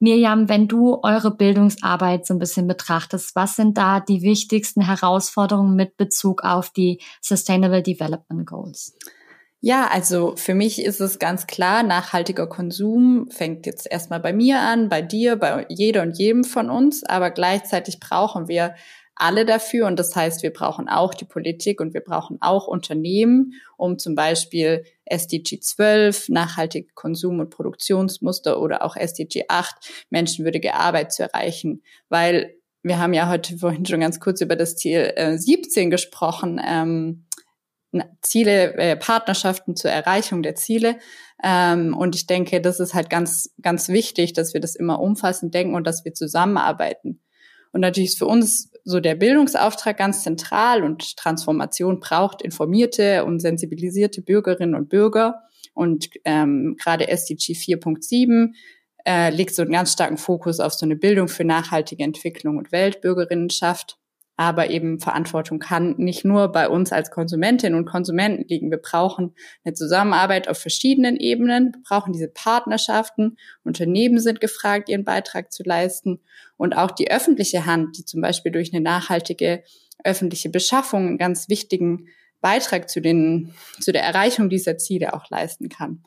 Mirjam, 0.00 0.50
wenn 0.50 0.68
du 0.68 1.00
eure 1.02 1.30
Bildungsarbeit 1.30 2.26
so 2.26 2.34
ein 2.34 2.38
bisschen 2.38 2.66
betrachtest, 2.66 3.34
was 3.36 3.56
sind 3.56 3.78
da 3.78 4.00
die 4.00 4.20
wichtigsten 4.20 4.82
Herausforderungen 4.82 5.76
mit 5.76 5.96
Bezug 5.96 6.44
auf 6.44 6.68
die 6.68 7.00
Sustainable 7.22 7.82
Development 7.82 8.46
Goals? 8.46 8.94
Ja, 9.64 9.86
also 9.86 10.34
für 10.34 10.54
mich 10.54 10.82
ist 10.82 11.00
es 11.00 11.20
ganz 11.20 11.46
klar, 11.46 11.84
nachhaltiger 11.84 12.48
Konsum 12.48 13.28
fängt 13.30 13.64
jetzt 13.64 13.88
erstmal 13.88 14.18
bei 14.18 14.32
mir 14.32 14.58
an, 14.58 14.88
bei 14.88 15.02
dir, 15.02 15.36
bei 15.36 15.66
jeder 15.68 16.02
und 16.02 16.18
jedem 16.18 16.42
von 16.42 16.68
uns, 16.68 17.04
aber 17.04 17.30
gleichzeitig 17.30 18.00
brauchen 18.00 18.48
wir 18.48 18.74
alle 19.14 19.46
dafür. 19.46 19.86
Und 19.86 20.00
das 20.00 20.16
heißt, 20.16 20.42
wir 20.42 20.52
brauchen 20.52 20.88
auch 20.88 21.14
die 21.14 21.26
Politik 21.26 21.80
und 21.80 21.94
wir 21.94 22.00
brauchen 22.00 22.38
auch 22.40 22.66
Unternehmen, 22.66 23.52
um 23.76 24.00
zum 24.00 24.16
Beispiel 24.16 24.82
SDG 25.04 25.60
12, 25.60 26.28
nachhaltige 26.30 26.88
Konsum- 26.94 27.38
und 27.38 27.50
Produktionsmuster 27.50 28.60
oder 28.60 28.82
auch 28.82 28.96
SDG 28.96 29.44
8, 29.46 29.76
menschenwürdige 30.10 30.74
Arbeit 30.74 31.12
zu 31.12 31.22
erreichen, 31.22 31.84
weil 32.08 32.56
wir 32.82 32.98
haben 32.98 33.14
ja 33.14 33.28
heute 33.28 33.58
vorhin 33.58 33.86
schon 33.86 34.00
ganz 34.00 34.18
kurz 34.18 34.40
über 34.40 34.56
das 34.56 34.74
Ziel 34.74 35.12
äh, 35.14 35.38
17 35.38 35.88
gesprochen. 35.88 36.60
Ähm, 36.66 37.26
Ziele, 38.22 38.74
äh, 38.74 38.96
Partnerschaften 38.96 39.76
zur 39.76 39.90
Erreichung 39.90 40.42
der 40.42 40.54
Ziele. 40.54 40.98
Ähm, 41.42 41.96
und 41.96 42.14
ich 42.14 42.26
denke, 42.26 42.60
das 42.60 42.80
ist 42.80 42.94
halt 42.94 43.10
ganz, 43.10 43.54
ganz 43.60 43.88
wichtig, 43.88 44.32
dass 44.32 44.54
wir 44.54 44.60
das 44.60 44.74
immer 44.74 45.00
umfassend 45.00 45.54
denken 45.54 45.74
und 45.74 45.86
dass 45.86 46.04
wir 46.04 46.14
zusammenarbeiten. 46.14 47.20
Und 47.72 47.80
natürlich 47.80 48.10
ist 48.10 48.18
für 48.18 48.26
uns 48.26 48.70
so 48.84 49.00
der 49.00 49.14
Bildungsauftrag 49.14 49.96
ganz 49.96 50.22
zentral 50.22 50.82
und 50.82 51.16
Transformation 51.16 52.00
braucht 52.00 52.42
informierte 52.42 53.24
und 53.24 53.40
sensibilisierte 53.40 54.22
Bürgerinnen 54.22 54.74
und 54.74 54.88
Bürger. 54.88 55.42
Und 55.74 56.10
ähm, 56.24 56.76
gerade 56.78 57.08
SDG 57.08 57.54
4.7 57.54 58.52
äh, 59.06 59.30
legt 59.30 59.54
so 59.54 59.62
einen 59.62 59.72
ganz 59.72 59.92
starken 59.92 60.18
Fokus 60.18 60.60
auf 60.60 60.74
so 60.74 60.84
eine 60.84 60.96
Bildung 60.96 61.28
für 61.28 61.44
nachhaltige 61.44 62.04
Entwicklung 62.04 62.58
und 62.58 62.72
Weltbürgerinnenschaft 62.72 63.98
aber 64.36 64.70
eben 64.70 64.98
Verantwortung 64.98 65.58
kann 65.58 65.94
nicht 65.98 66.24
nur 66.24 66.48
bei 66.48 66.68
uns 66.68 66.92
als 66.92 67.10
Konsumentinnen 67.10 67.78
und 67.78 67.84
Konsumenten 67.84 68.48
liegen. 68.48 68.70
Wir 68.70 68.78
brauchen 68.78 69.34
eine 69.64 69.74
Zusammenarbeit 69.74 70.48
auf 70.48 70.58
verschiedenen 70.58 71.16
Ebenen. 71.16 71.72
Wir 71.74 71.82
brauchen 71.82 72.12
diese 72.12 72.28
Partnerschaften. 72.28 73.36
Unternehmen 73.62 74.18
sind 74.20 74.40
gefragt, 74.40 74.88
ihren 74.88 75.04
Beitrag 75.04 75.52
zu 75.52 75.62
leisten. 75.62 76.20
Und 76.56 76.76
auch 76.76 76.90
die 76.90 77.10
öffentliche 77.10 77.66
Hand, 77.66 77.98
die 77.98 78.04
zum 78.04 78.20
Beispiel 78.20 78.52
durch 78.52 78.72
eine 78.72 78.82
nachhaltige 78.82 79.62
öffentliche 80.04 80.48
Beschaffung 80.48 81.06
einen 81.06 81.18
ganz 81.18 81.48
wichtigen 81.48 82.08
Beitrag 82.40 82.90
zu 82.90 83.00
den, 83.00 83.54
zu 83.80 83.92
der 83.92 84.02
Erreichung 84.02 84.48
dieser 84.48 84.78
Ziele 84.78 85.14
auch 85.14 85.30
leisten 85.30 85.68
kann. 85.68 86.04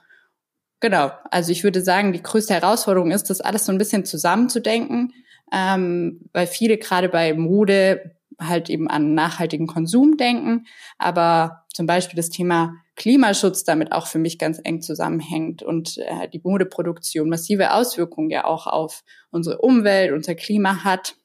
Genau. 0.82 1.12
Also 1.32 1.52
ich 1.52 1.64
würde 1.64 1.82
sagen, 1.82 2.12
die 2.12 2.22
größte 2.22 2.54
Herausforderung 2.54 3.12
ist, 3.12 3.30
das 3.30 3.42
alles 3.42 3.66
so 3.66 3.72
ein 3.72 3.78
bisschen 3.78 4.06
zusammenzudenken, 4.06 5.14
ähm, 5.52 6.22
weil 6.34 6.48
viele 6.48 6.78
gerade 6.78 7.10
bei 7.10 7.34
Mode 7.34 8.16
halt 8.40 8.70
eben 8.70 8.90
an 8.90 9.14
nachhaltigen 9.14 9.68
Konsum 9.68 10.18
denken, 10.18 10.66
aber 10.98 11.66
zum 11.74 11.86
Beispiel 11.86 12.18
das 12.18 12.30
Thema 12.30 12.74
Klimaschutz 12.96 13.64
damit 13.64 13.92
auch 13.92 14.08
für 14.08 14.20
mich 14.20 14.40
ganz 14.40 14.60
eng 14.64 14.82
zusammenhängt 14.82 15.62
und 15.64 15.98
äh, 15.98 16.30
die 16.30 16.40
Modeproduktion 16.44 17.30
massive 17.30 17.74
Auswirkungen 17.74 18.30
ja 18.30 18.46
auch 18.46 18.68
auf 18.68 19.04
unsere 19.32 19.60
Umwelt, 19.60 20.14
unser 20.14 20.36
Klima 20.36 20.84
hat. 20.84 21.16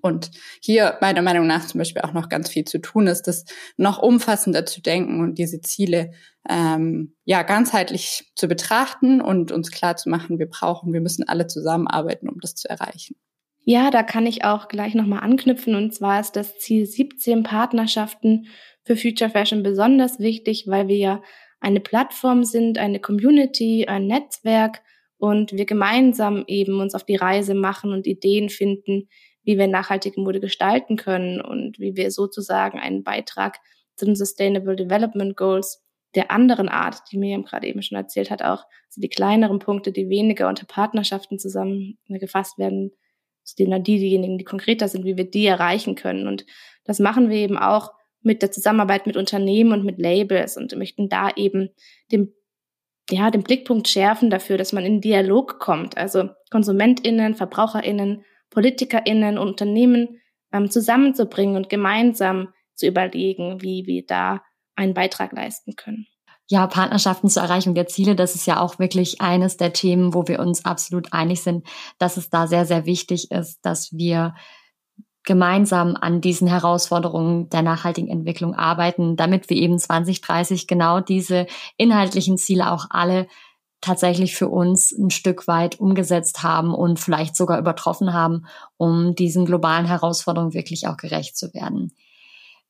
Und 0.00 0.30
hier 0.60 0.98
meiner 1.00 1.22
Meinung 1.22 1.46
nach 1.46 1.66
zum 1.66 1.78
Beispiel 1.78 2.02
auch 2.02 2.12
noch 2.12 2.28
ganz 2.28 2.48
viel 2.48 2.64
zu 2.64 2.78
tun 2.80 3.06
ist, 3.06 3.22
das 3.22 3.44
noch 3.76 3.98
umfassender 3.98 4.64
zu 4.66 4.80
denken 4.80 5.20
und 5.20 5.38
diese 5.38 5.60
Ziele 5.60 6.12
ähm, 6.48 7.14
ja 7.24 7.42
ganzheitlich 7.42 8.32
zu 8.34 8.48
betrachten 8.48 9.20
und 9.20 9.52
uns 9.52 9.70
klar 9.70 9.96
zu 9.96 10.08
machen, 10.08 10.38
wir 10.38 10.48
brauchen, 10.48 10.92
wir 10.92 11.00
müssen 11.00 11.28
alle 11.28 11.46
zusammenarbeiten, 11.46 12.28
um 12.28 12.40
das 12.40 12.54
zu 12.54 12.68
erreichen. 12.68 13.16
Ja, 13.64 13.90
da 13.90 14.02
kann 14.02 14.26
ich 14.26 14.44
auch 14.44 14.66
gleich 14.66 14.94
nochmal 14.94 15.20
anknüpfen. 15.20 15.76
Und 15.76 15.94
zwar 15.94 16.20
ist 16.20 16.34
das 16.34 16.58
Ziel 16.58 16.84
17 16.84 17.44
Partnerschaften 17.44 18.46
für 18.84 18.96
Future 18.96 19.30
Fashion 19.30 19.62
besonders 19.62 20.18
wichtig, 20.18 20.64
weil 20.66 20.88
wir 20.88 20.96
ja 20.96 21.22
eine 21.60 21.78
Plattform 21.78 22.42
sind, 22.42 22.78
eine 22.78 22.98
Community, 22.98 23.86
ein 23.86 24.08
Netzwerk 24.08 24.82
und 25.16 25.52
wir 25.52 25.64
gemeinsam 25.64 26.42
eben 26.48 26.80
uns 26.80 26.96
auf 26.96 27.04
die 27.04 27.14
Reise 27.14 27.54
machen 27.54 27.92
und 27.92 28.08
Ideen 28.08 28.48
finden, 28.48 29.08
wie 29.44 29.58
wir 29.58 29.66
nachhaltige 29.66 30.20
Mode 30.20 30.40
gestalten 30.40 30.96
können 30.96 31.40
und 31.40 31.78
wie 31.78 31.96
wir 31.96 32.10
sozusagen 32.10 32.78
einen 32.78 33.02
Beitrag 33.02 33.58
zu 33.96 34.04
den 34.04 34.16
Sustainable 34.16 34.76
Development 34.76 35.36
Goals 35.36 35.82
der 36.14 36.30
anderen 36.30 36.68
Art, 36.68 37.02
die 37.10 37.18
Miriam 37.18 37.44
gerade 37.44 37.66
eben 37.66 37.82
schon 37.82 37.96
erzählt 37.96 38.30
hat, 38.30 38.42
auch 38.42 38.64
also 38.86 39.00
die 39.00 39.08
kleineren 39.08 39.58
Punkte, 39.58 39.92
die 39.92 40.08
weniger 40.08 40.48
unter 40.48 40.66
Partnerschaften 40.66 41.38
zusammengefasst 41.38 42.58
werden, 42.58 42.92
die, 43.58 43.82
diejenigen, 43.82 44.38
die 44.38 44.44
konkreter 44.44 44.88
sind, 44.88 45.04
wie 45.04 45.16
wir 45.16 45.28
die 45.28 45.46
erreichen 45.46 45.94
können. 45.94 46.28
Und 46.28 46.44
das 46.84 46.98
machen 46.98 47.30
wir 47.30 47.36
eben 47.36 47.56
auch 47.56 47.92
mit 48.20 48.42
der 48.42 48.52
Zusammenarbeit 48.52 49.06
mit 49.06 49.16
Unternehmen 49.16 49.72
und 49.72 49.84
mit 49.84 49.98
Labels 49.98 50.56
und 50.56 50.76
möchten 50.76 51.08
da 51.08 51.30
eben 51.34 51.70
dem, 52.12 52.32
ja, 53.10 53.30
den 53.30 53.42
Blickpunkt 53.42 53.88
schärfen 53.88 54.30
dafür, 54.30 54.58
dass 54.58 54.72
man 54.72 54.84
in 54.84 55.00
Dialog 55.00 55.58
kommt. 55.58 55.96
Also 55.96 56.28
KonsumentInnen, 56.50 57.34
VerbraucherInnen, 57.34 58.24
PolitikerInnen 58.52 59.38
und 59.38 59.48
Unternehmen 59.48 60.20
ähm, 60.52 60.70
zusammenzubringen 60.70 61.56
und 61.56 61.68
gemeinsam 61.68 62.48
zu 62.74 62.86
überlegen, 62.86 63.62
wie 63.62 63.86
wir 63.86 64.06
da 64.06 64.42
einen 64.76 64.94
Beitrag 64.94 65.32
leisten 65.32 65.74
können. 65.76 66.06
Ja, 66.48 66.66
Partnerschaften 66.66 67.28
zur 67.28 67.42
Erreichung 67.42 67.74
der 67.74 67.86
Ziele, 67.86 68.14
das 68.14 68.34
ist 68.34 68.46
ja 68.46 68.60
auch 68.60 68.78
wirklich 68.78 69.20
eines 69.20 69.56
der 69.56 69.72
Themen, 69.72 70.12
wo 70.12 70.28
wir 70.28 70.38
uns 70.40 70.64
absolut 70.64 71.12
einig 71.12 71.42
sind, 71.42 71.66
dass 71.98 72.16
es 72.16 72.30
da 72.30 72.46
sehr, 72.46 72.66
sehr 72.66 72.84
wichtig 72.84 73.30
ist, 73.30 73.60
dass 73.64 73.92
wir 73.92 74.34
gemeinsam 75.24 75.96
an 75.98 76.20
diesen 76.20 76.48
Herausforderungen 76.48 77.48
der 77.48 77.62
nachhaltigen 77.62 78.10
Entwicklung 78.10 78.54
arbeiten, 78.54 79.16
damit 79.16 79.48
wir 79.50 79.56
eben 79.56 79.78
2030 79.78 80.66
genau 80.66 81.00
diese 81.00 81.46
inhaltlichen 81.76 82.36
Ziele 82.38 82.72
auch 82.72 82.86
alle 82.90 83.28
tatsächlich 83.82 84.34
für 84.34 84.48
uns 84.48 84.92
ein 84.92 85.10
Stück 85.10 85.46
weit 85.46 85.78
umgesetzt 85.78 86.42
haben 86.42 86.74
und 86.74 86.98
vielleicht 86.98 87.36
sogar 87.36 87.58
übertroffen 87.58 88.14
haben, 88.14 88.46
um 88.78 89.14
diesen 89.14 89.44
globalen 89.44 89.84
Herausforderungen 89.84 90.54
wirklich 90.54 90.86
auch 90.86 90.96
gerecht 90.96 91.36
zu 91.36 91.52
werden. 91.52 91.92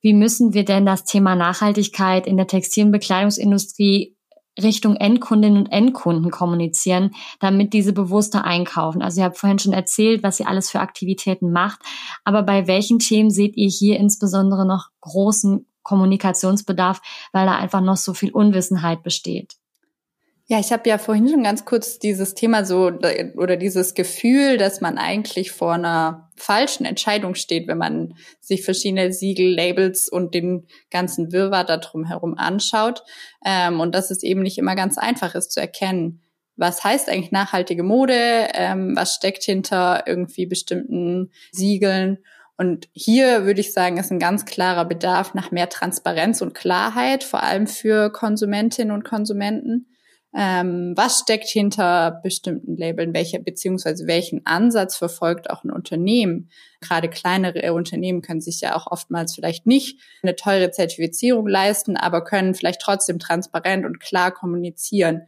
Wie 0.00 0.14
müssen 0.14 0.52
wir 0.52 0.64
denn 0.64 0.84
das 0.84 1.04
Thema 1.04 1.36
Nachhaltigkeit 1.36 2.26
in 2.26 2.36
der 2.36 2.48
Textil- 2.48 2.86
und 2.86 2.92
Bekleidungsindustrie 2.92 4.16
Richtung 4.60 4.96
Endkundinnen 4.96 5.58
und 5.58 5.72
Endkunden 5.72 6.30
kommunizieren, 6.30 7.12
damit 7.40 7.72
diese 7.72 7.92
bewusster 7.92 8.44
einkaufen. 8.44 9.00
Also 9.00 9.20
ihr 9.20 9.24
habt 9.24 9.38
vorhin 9.38 9.58
schon 9.58 9.72
erzählt, 9.72 10.22
was 10.22 10.40
ihr 10.40 10.48
alles 10.48 10.70
für 10.70 10.80
Aktivitäten 10.80 11.52
macht, 11.52 11.80
aber 12.24 12.42
bei 12.42 12.66
welchen 12.66 12.98
Themen 12.98 13.30
seht 13.30 13.56
ihr 13.56 13.68
hier 13.68 13.98
insbesondere 13.98 14.66
noch 14.66 14.88
großen 15.00 15.66
Kommunikationsbedarf, 15.82 17.00
weil 17.32 17.46
da 17.46 17.56
einfach 17.56 17.80
noch 17.80 17.96
so 17.96 18.12
viel 18.12 18.30
Unwissenheit 18.30 19.02
besteht? 19.02 19.56
Ja, 20.52 20.60
ich 20.60 20.70
habe 20.70 20.86
ja 20.86 20.98
vorhin 20.98 21.30
schon 21.30 21.42
ganz 21.42 21.64
kurz 21.64 21.98
dieses 21.98 22.34
Thema 22.34 22.66
so 22.66 22.92
oder 23.36 23.56
dieses 23.56 23.94
Gefühl, 23.94 24.58
dass 24.58 24.82
man 24.82 24.98
eigentlich 24.98 25.50
vor 25.50 25.72
einer 25.72 26.28
falschen 26.36 26.84
Entscheidung 26.84 27.36
steht, 27.36 27.68
wenn 27.68 27.78
man 27.78 28.16
sich 28.38 28.62
verschiedene 28.62 29.14
Siegel, 29.14 29.54
Labels 29.54 30.10
und 30.10 30.34
den 30.34 30.66
ganzen 30.90 31.32
Wirrwarr 31.32 31.64
da 31.64 31.78
drum 31.78 32.04
herum 32.04 32.36
anschaut. 32.36 33.02
Ähm, 33.42 33.80
und 33.80 33.94
dass 33.94 34.10
es 34.10 34.22
eben 34.22 34.42
nicht 34.42 34.58
immer 34.58 34.76
ganz 34.76 34.98
einfach 34.98 35.34
ist 35.34 35.52
zu 35.52 35.60
erkennen, 35.60 36.20
was 36.56 36.84
heißt 36.84 37.08
eigentlich 37.08 37.32
nachhaltige 37.32 37.82
Mode, 37.82 38.48
ähm, 38.52 38.94
was 38.94 39.14
steckt 39.14 39.44
hinter 39.44 40.04
irgendwie 40.06 40.44
bestimmten 40.44 41.30
Siegeln. 41.50 42.18
Und 42.58 42.90
hier 42.92 43.46
würde 43.46 43.62
ich 43.62 43.72
sagen, 43.72 43.96
ist 43.96 44.12
ein 44.12 44.18
ganz 44.18 44.44
klarer 44.44 44.84
Bedarf 44.84 45.32
nach 45.32 45.50
mehr 45.50 45.70
Transparenz 45.70 46.42
und 46.42 46.52
Klarheit, 46.52 47.24
vor 47.24 47.42
allem 47.42 47.66
für 47.66 48.12
Konsumentinnen 48.12 48.94
und 48.94 49.02
Konsumenten 49.02 49.86
ähm, 50.34 50.94
was 50.96 51.20
steckt 51.20 51.48
hinter 51.48 52.20
bestimmten 52.22 52.76
Labeln, 52.76 53.12
welcher 53.12 53.38
beziehungsweise 53.38 54.06
welchen 54.06 54.46
Ansatz 54.46 54.96
verfolgt 54.96 55.50
auch 55.50 55.62
ein 55.62 55.70
Unternehmen. 55.70 56.48
Gerade 56.80 57.08
kleinere 57.08 57.74
Unternehmen 57.74 58.22
können 58.22 58.40
sich 58.40 58.60
ja 58.62 58.74
auch 58.74 58.86
oftmals 58.86 59.34
vielleicht 59.34 59.66
nicht 59.66 60.00
eine 60.22 60.34
teure 60.34 60.70
Zertifizierung 60.70 61.46
leisten, 61.46 61.96
aber 61.96 62.24
können 62.24 62.54
vielleicht 62.54 62.80
trotzdem 62.80 63.18
transparent 63.18 63.84
und 63.84 64.00
klar 64.00 64.32
kommunizieren. 64.32 65.22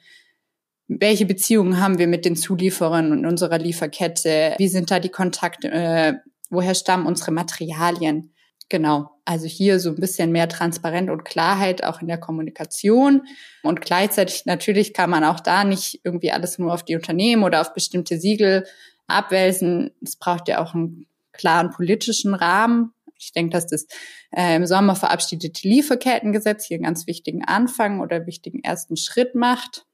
Welche 0.88 1.26
Beziehungen 1.26 1.80
haben 1.80 1.98
wir 1.98 2.06
mit 2.06 2.24
den 2.24 2.36
Zulieferern 2.36 3.12
und 3.12 3.26
unserer 3.26 3.58
Lieferkette? 3.58 4.54
Wie 4.58 4.68
sind 4.68 4.90
da 4.90 5.00
die 5.00 5.10
Kontakte? 5.10 5.70
Äh, 5.70 6.14
woher 6.50 6.74
stammen 6.74 7.06
unsere 7.06 7.30
Materialien? 7.30 8.33
Genau. 8.68 9.10
Also 9.24 9.46
hier 9.46 9.78
so 9.80 9.90
ein 9.90 9.96
bisschen 9.96 10.32
mehr 10.32 10.48
Transparenz 10.48 11.10
und 11.10 11.24
Klarheit 11.24 11.84
auch 11.84 12.00
in 12.00 12.08
der 12.08 12.18
Kommunikation. 12.18 13.22
Und 13.62 13.80
gleichzeitig 13.80 14.46
natürlich 14.46 14.94
kann 14.94 15.10
man 15.10 15.24
auch 15.24 15.40
da 15.40 15.64
nicht 15.64 16.00
irgendwie 16.04 16.32
alles 16.32 16.58
nur 16.58 16.72
auf 16.72 16.82
die 16.82 16.96
Unternehmen 16.96 17.44
oder 17.44 17.60
auf 17.60 17.74
bestimmte 17.74 18.18
Siegel 18.18 18.66
abwälzen. 19.06 19.90
Es 20.02 20.16
braucht 20.16 20.48
ja 20.48 20.62
auch 20.62 20.74
einen 20.74 21.06
klaren 21.32 21.70
politischen 21.70 22.34
Rahmen. 22.34 22.92
Ich 23.18 23.32
denke, 23.32 23.52
dass 23.52 23.66
das 23.66 23.86
äh, 24.32 24.56
im 24.56 24.66
Sommer 24.66 24.96
verabschiedete 24.96 25.66
Lieferkettengesetz 25.66 26.66
hier 26.66 26.76
einen 26.76 26.84
ganz 26.84 27.06
wichtigen 27.06 27.44
Anfang 27.44 28.00
oder 28.00 28.26
wichtigen 28.26 28.62
ersten 28.62 28.96
Schritt 28.96 29.34
macht 29.34 29.86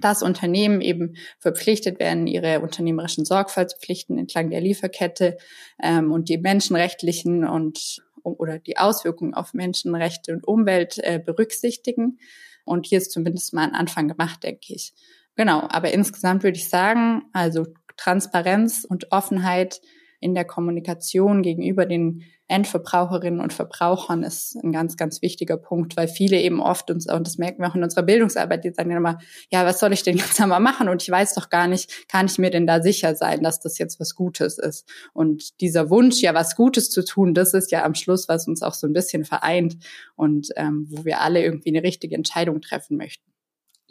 dass 0.00 0.22
Unternehmen 0.22 0.80
eben 0.80 1.16
verpflichtet 1.38 1.98
werden, 1.98 2.26
ihre 2.26 2.60
unternehmerischen 2.60 3.24
Sorgfaltspflichten 3.24 4.18
entlang 4.18 4.50
der 4.50 4.60
Lieferkette 4.60 5.36
ähm, 5.82 6.12
und 6.12 6.28
die 6.28 6.38
menschenrechtlichen 6.38 7.46
und 7.46 8.02
oder 8.22 8.58
die 8.58 8.76
Auswirkungen 8.76 9.34
auf 9.34 9.54
Menschenrechte 9.54 10.32
und 10.32 10.46
Umwelt 10.46 10.98
äh, 10.98 11.18
berücksichtigen. 11.24 12.18
Und 12.64 12.86
hier 12.86 12.98
ist 12.98 13.12
zumindest 13.12 13.54
mal 13.54 13.64
ein 13.64 13.74
Anfang 13.74 14.08
gemacht, 14.08 14.42
denke 14.42 14.74
ich. 14.74 14.92
Genau, 15.36 15.60
aber 15.68 15.92
insgesamt 15.92 16.42
würde 16.42 16.58
ich 16.58 16.68
sagen, 16.68 17.22
also 17.32 17.66
Transparenz 17.96 18.84
und 18.88 19.10
Offenheit 19.10 19.80
in 20.20 20.34
der 20.34 20.44
Kommunikation 20.44 21.42
gegenüber 21.42 21.86
den 21.86 22.22
Endverbraucherinnen 22.50 23.40
und 23.40 23.52
Verbrauchern 23.52 24.24
ist 24.24 24.56
ein 24.56 24.72
ganz, 24.72 24.96
ganz 24.96 25.22
wichtiger 25.22 25.56
Punkt, 25.56 25.96
weil 25.96 26.08
viele 26.08 26.40
eben 26.40 26.60
oft 26.60 26.90
uns, 26.90 27.10
und 27.10 27.26
das 27.26 27.38
merken 27.38 27.62
wir 27.62 27.70
auch 27.70 27.76
in 27.76 27.84
unserer 27.84 28.02
Bildungsarbeit, 28.02 28.64
die 28.64 28.72
sagen 28.72 28.90
immer, 28.90 29.18
ja, 29.50 29.64
was 29.64 29.78
soll 29.78 29.92
ich 29.92 30.02
denn 30.02 30.16
jetzt 30.16 30.40
einmal 30.40 30.60
machen? 30.60 30.88
Und 30.88 31.02
ich 31.02 31.10
weiß 31.10 31.34
doch 31.34 31.48
gar 31.48 31.68
nicht, 31.68 32.08
kann 32.08 32.26
ich 32.26 32.38
mir 32.38 32.50
denn 32.50 32.66
da 32.66 32.82
sicher 32.82 33.14
sein, 33.14 33.42
dass 33.42 33.60
das 33.60 33.78
jetzt 33.78 34.00
was 34.00 34.16
Gutes 34.16 34.58
ist? 34.58 34.86
Und 35.12 35.60
dieser 35.60 35.90
Wunsch, 35.90 36.20
ja, 36.20 36.34
was 36.34 36.56
Gutes 36.56 36.90
zu 36.90 37.04
tun, 37.04 37.34
das 37.34 37.54
ist 37.54 37.70
ja 37.70 37.84
am 37.84 37.94
Schluss, 37.94 38.28
was 38.28 38.48
uns 38.48 38.62
auch 38.62 38.74
so 38.74 38.88
ein 38.88 38.92
bisschen 38.92 39.24
vereint 39.24 39.76
und 40.16 40.48
ähm, 40.56 40.86
wo 40.90 41.04
wir 41.04 41.20
alle 41.20 41.42
irgendwie 41.42 41.70
eine 41.70 41.84
richtige 41.84 42.16
Entscheidung 42.16 42.60
treffen 42.60 42.96
möchten. 42.96 43.30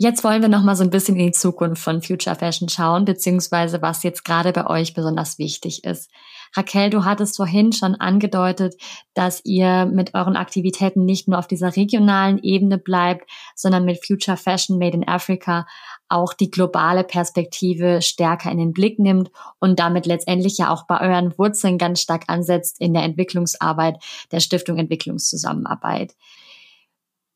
Jetzt 0.02 0.24
wollen 0.24 0.42
wir 0.42 0.48
noch 0.48 0.64
mal 0.64 0.78
so 0.78 0.84
ein 0.86 0.92
bisschen 0.92 1.18
in 1.18 1.26
die 1.26 1.32
Zukunft 1.34 1.84
von 1.84 2.02
Future 2.02 2.34
Fashion 2.34 2.70
schauen, 2.70 3.04
beziehungsweise 3.04 3.82
was 3.82 4.02
jetzt 4.04 4.24
gerade 4.24 4.54
bei 4.54 4.66
euch 4.66 4.94
besonders 4.94 5.38
wichtig 5.40 5.84
ist. 5.84 6.10
Raquel, 6.56 6.90
du 6.90 7.04
hattest 7.04 7.36
vorhin 7.36 7.74
schon 7.74 7.96
angedeutet, 7.96 8.76
dass 9.14 9.42
ihr 9.44 9.86
mit 9.88 10.14
euren 10.14 10.38
Aktivitäten 10.38 11.04
nicht 11.04 11.28
nur 11.28 11.38
auf 11.38 11.48
dieser 11.48 11.76
regionalen 11.76 12.42
Ebene 12.42 12.78
bleibt, 12.78 13.30
sondern 13.56 13.84
mit 13.84 14.06
Future 14.06 14.38
Fashion 14.38 14.78
Made 14.78 14.96
in 14.96 15.06
Africa 15.06 15.68
auch 16.08 16.34
die 16.34 16.50
globale 16.50 17.04
Perspektive 17.04 18.02
stärker 18.02 18.50
in 18.54 18.58
den 18.58 18.72
Blick 18.72 19.00
nimmt 19.00 19.32
und 19.60 19.82
damit 19.82 20.06
letztendlich 20.06 20.58
ja 20.58 20.72
auch 20.72 20.88
bei 20.88 21.02
euren 21.02 21.38
Wurzeln 21.38 21.78
ganz 21.78 22.00
stark 22.00 22.24
ansetzt 22.28 22.80
in 22.80 22.94
der 22.94 23.04
Entwicklungsarbeit 23.04 24.02
der 24.32 24.40
Stiftung 24.40 24.78
Entwicklungszusammenarbeit. 24.78 26.16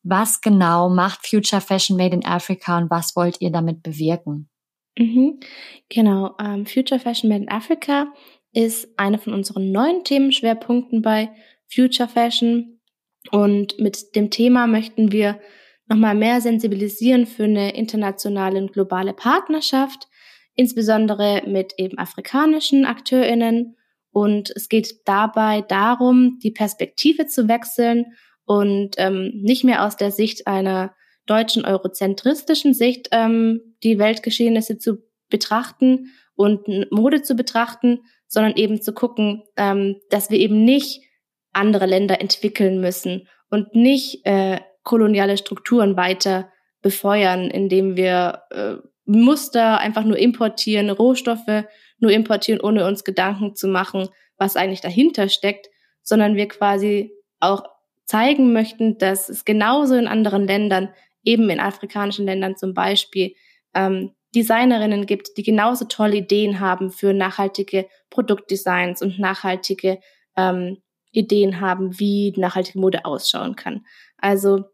Was 0.03 0.41
genau 0.41 0.89
macht 0.89 1.25
Future 1.25 1.61
Fashion 1.61 1.95
Made 1.97 2.13
in 2.13 2.25
Africa 2.25 2.77
und 2.77 2.89
was 2.89 3.15
wollt 3.15 3.39
ihr 3.39 3.51
damit 3.51 3.81
bewirken? 3.83 4.49
Mhm, 4.97 5.39
genau, 5.89 6.35
ähm, 6.39 6.65
Future 6.65 6.99
Fashion 6.99 7.29
Made 7.29 7.43
in 7.43 7.49
Africa 7.49 8.13
ist 8.51 8.87
eine 8.97 9.17
von 9.17 9.33
unseren 9.33 9.71
neuen 9.71 10.03
Themenschwerpunkten 10.03 11.01
bei 11.01 11.31
Future 11.73 12.09
Fashion. 12.09 12.79
Und 13.31 13.79
mit 13.79 14.15
dem 14.15 14.29
Thema 14.29 14.67
möchten 14.67 15.11
wir 15.11 15.39
nochmal 15.87 16.15
mehr 16.15 16.41
sensibilisieren 16.41 17.25
für 17.25 17.45
eine 17.45 17.75
internationale 17.75 18.59
und 18.59 18.73
globale 18.73 19.13
Partnerschaft, 19.13 20.07
insbesondere 20.55 21.43
mit 21.47 21.73
eben 21.77 21.97
afrikanischen 21.97 22.85
AkteurInnen. 22.85 23.77
Und 24.11 24.51
es 24.55 24.69
geht 24.69 25.01
dabei 25.05 25.61
darum, 25.61 26.37
die 26.43 26.51
Perspektive 26.51 27.25
zu 27.25 27.47
wechseln 27.47 28.05
und 28.45 28.95
ähm, 28.97 29.31
nicht 29.35 29.63
mehr 29.63 29.85
aus 29.85 29.97
der 29.97 30.11
Sicht 30.11 30.47
einer 30.47 30.93
deutschen 31.25 31.65
eurozentristischen 31.65 32.73
Sicht 32.73 33.09
ähm, 33.11 33.61
die 33.83 33.99
Weltgeschehnisse 33.99 34.77
zu 34.77 34.97
betrachten 35.29 36.11
und 36.35 36.67
Mode 36.91 37.21
zu 37.21 37.35
betrachten, 37.35 37.99
sondern 38.27 38.55
eben 38.55 38.81
zu 38.81 38.93
gucken, 38.93 39.43
ähm, 39.55 39.97
dass 40.09 40.29
wir 40.29 40.39
eben 40.39 40.65
nicht 40.65 41.01
andere 41.53 41.85
Länder 41.85 42.19
entwickeln 42.19 42.81
müssen 42.81 43.27
und 43.49 43.75
nicht 43.75 44.25
äh, 44.25 44.59
koloniale 44.83 45.37
Strukturen 45.37 45.95
weiter 45.95 46.51
befeuern, 46.81 47.49
indem 47.49 47.95
wir 47.95 48.43
äh, 48.49 48.75
Muster 49.05 49.79
einfach 49.79 50.03
nur 50.03 50.17
importieren, 50.17 50.89
Rohstoffe 50.89 51.65
nur 51.99 52.11
importieren, 52.11 52.61
ohne 52.61 52.85
uns 52.85 53.03
Gedanken 53.03 53.55
zu 53.55 53.67
machen, 53.67 54.09
was 54.37 54.55
eigentlich 54.55 54.81
dahinter 54.81 55.29
steckt, 55.29 55.69
sondern 56.01 56.35
wir 56.35 56.47
quasi 56.47 57.13
auch 57.39 57.63
zeigen 58.05 58.53
möchten, 58.53 58.97
dass 58.97 59.29
es 59.29 59.45
genauso 59.45 59.95
in 59.95 60.07
anderen 60.07 60.45
Ländern, 60.45 60.89
eben 61.23 61.49
in 61.49 61.59
afrikanischen 61.59 62.25
Ländern 62.25 62.57
zum 62.57 62.73
Beispiel, 62.73 63.33
ähm, 63.73 64.11
Designerinnen 64.35 65.05
gibt, 65.05 65.37
die 65.37 65.43
genauso 65.43 65.85
tolle 65.85 66.17
Ideen 66.17 66.59
haben 66.59 66.89
für 66.89 67.13
nachhaltige 67.13 67.87
Produktdesigns 68.09 69.01
und 69.01 69.19
nachhaltige 69.19 69.99
ähm, 70.35 70.77
Ideen 71.11 71.61
haben, 71.61 71.99
wie 71.99 72.33
nachhaltige 72.35 72.79
Mode 72.79 73.05
ausschauen 73.05 73.55
kann. 73.55 73.85
Also 74.17 74.65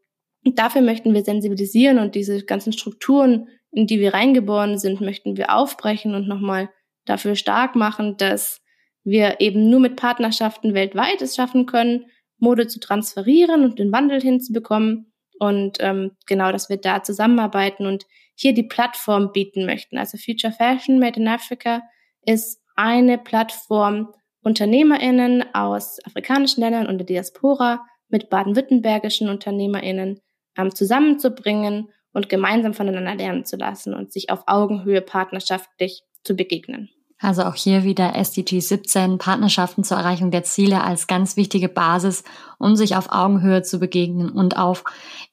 dafür 0.44 0.82
möchten 0.82 1.14
wir 1.14 1.24
sensibilisieren 1.24 2.00
und 2.00 2.16
diese 2.16 2.44
ganzen 2.46 2.72
Strukturen, 2.72 3.50
in 3.72 3.86
die 3.86 4.00
wir 4.00 4.14
reingeboren 4.14 4.78
sind, 4.78 5.02
möchten 5.02 5.36
wir 5.36 5.54
aufbrechen 5.54 6.16
und 6.16 6.28
nochmal 6.28 6.70
dafür 7.06 7.36
stark 7.36 7.76
machen, 7.76 8.16
dass 8.18 8.62
wir 9.04 9.42
eben 9.42 9.70
nur 9.70 9.80
mit 9.80 9.96
Partnerschaften 9.98 10.74
weltweit 10.74 11.22
es 11.22 11.36
schaffen 11.36 11.66
können, 11.66 12.06
Mode 12.40 12.68
zu 12.68 12.80
transferieren 12.80 13.64
und 13.64 13.80
den 13.80 13.92
Wandel 13.92 14.22
hinzubekommen 14.22 15.12
Und 15.40 15.78
ähm, 15.80 16.12
genau, 16.26 16.52
dass 16.52 16.70
wir 16.70 16.78
da 16.78 17.04
zusammenarbeiten 17.04 17.86
und 17.86 18.06
hier 18.36 18.54
die 18.54 18.64
Plattform 18.64 19.32
bieten 19.32 19.66
möchten. 19.66 19.98
Also 19.98 20.18
Future 20.18 20.54
Fashion 20.54 21.00
Made 21.00 21.20
in 21.20 21.28
Africa 21.28 21.82
ist 22.26 22.62
eine 22.76 23.18
Plattform, 23.18 24.14
UnternehmerInnen 24.42 25.54
aus 25.54 26.00
afrikanischen 26.06 26.62
Ländern 26.62 26.88
und 26.88 26.98
der 26.98 27.06
Diaspora 27.06 27.86
mit 28.08 28.30
baden-württembergischen 28.30 29.30
UnternehmerInnen 29.30 30.22
ähm, 30.58 30.76
zusammenzubringen 30.76 31.90
und 32.14 32.30
gemeinsam 32.30 32.74
voneinander 32.74 33.16
lernen 33.16 33.46
zu 33.46 33.58
lassen 33.58 33.94
und 33.94 34.12
sich 34.12 34.30
auf 34.30 34.44
Augenhöhe 34.48 35.02
partnerschaftlich 35.02 36.04
zu 36.24 36.36
begegnen. 36.36 36.90
Also 37.20 37.44
auch 37.44 37.56
hier 37.56 37.84
wieder 37.84 38.16
SDG 38.16 38.62
17, 38.62 39.18
Partnerschaften 39.18 39.84
zur 39.84 39.98
Erreichung 39.98 40.32
der 40.32 40.44
Ziele 40.44 40.82
als 40.82 41.06
ganz 41.06 41.36
wichtige 41.36 41.68
Basis, 41.68 42.24
um 42.58 42.78
sich 42.78 42.96
auf 42.96 43.12
Augenhöhe 43.12 43.62
zu 43.62 43.78
begegnen 43.78 44.30
und 44.30 44.58
auch 44.58 44.80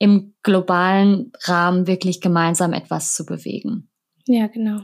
im 0.00 0.34
globalen 0.42 1.32
Rahmen 1.44 1.86
wirklich 1.86 2.20
gemeinsam 2.20 2.72
etwas 2.72 3.14
zu 3.14 3.24
bewegen. 3.24 3.88
Ja, 4.26 4.48
genau. 4.48 4.80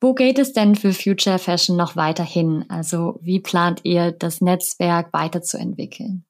Wo 0.00 0.14
geht 0.14 0.38
es 0.38 0.52
denn 0.52 0.76
für 0.76 0.92
Future 0.92 1.38
Fashion 1.38 1.76
noch 1.76 1.96
weiterhin? 1.96 2.64
Also 2.68 3.18
wie 3.20 3.40
plant 3.40 3.80
ihr 3.84 4.12
das 4.12 4.40
Netzwerk 4.40 5.12
weiterzuentwickeln? 5.12 6.24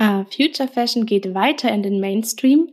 Uh, 0.00 0.24
Future 0.24 0.68
Fashion 0.68 1.06
geht 1.06 1.34
weiter 1.34 1.72
in 1.72 1.82
den 1.82 2.00
Mainstream. 2.00 2.70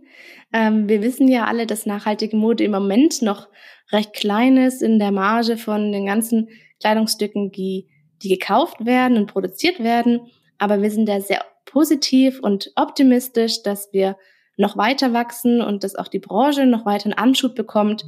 Ähm, 0.51 0.89
wir 0.89 1.01
wissen 1.01 1.27
ja 1.27 1.45
alle, 1.45 1.65
dass 1.65 1.86
nachhaltige 1.86 2.36
Mode 2.36 2.65
im 2.65 2.71
Moment 2.71 3.21
noch 3.21 3.47
recht 3.91 4.13
klein 4.13 4.57
ist 4.57 4.81
in 4.81 4.99
der 4.99 5.12
Marge 5.12 5.57
von 5.57 5.91
den 5.91 6.05
ganzen 6.05 6.49
Kleidungsstücken, 6.81 7.51
die, 7.51 7.88
die 8.21 8.29
gekauft 8.29 8.86
werden 8.86 9.17
und 9.17 9.27
produziert 9.27 9.79
werden. 9.79 10.27
Aber 10.57 10.81
wir 10.81 10.91
sind 10.91 11.07
da 11.07 11.21
sehr 11.21 11.43
positiv 11.65 12.39
und 12.41 12.71
optimistisch, 12.75 13.63
dass 13.63 13.91
wir 13.93 14.17
noch 14.57 14.77
weiter 14.77 15.13
wachsen 15.13 15.62
und 15.62 15.83
dass 15.83 15.95
auch 15.95 16.07
die 16.07 16.19
Branche 16.19 16.65
noch 16.65 16.86
weiter 16.86 17.05
einen 17.05 17.13
Anschub 17.13 17.55
bekommt. 17.55 18.05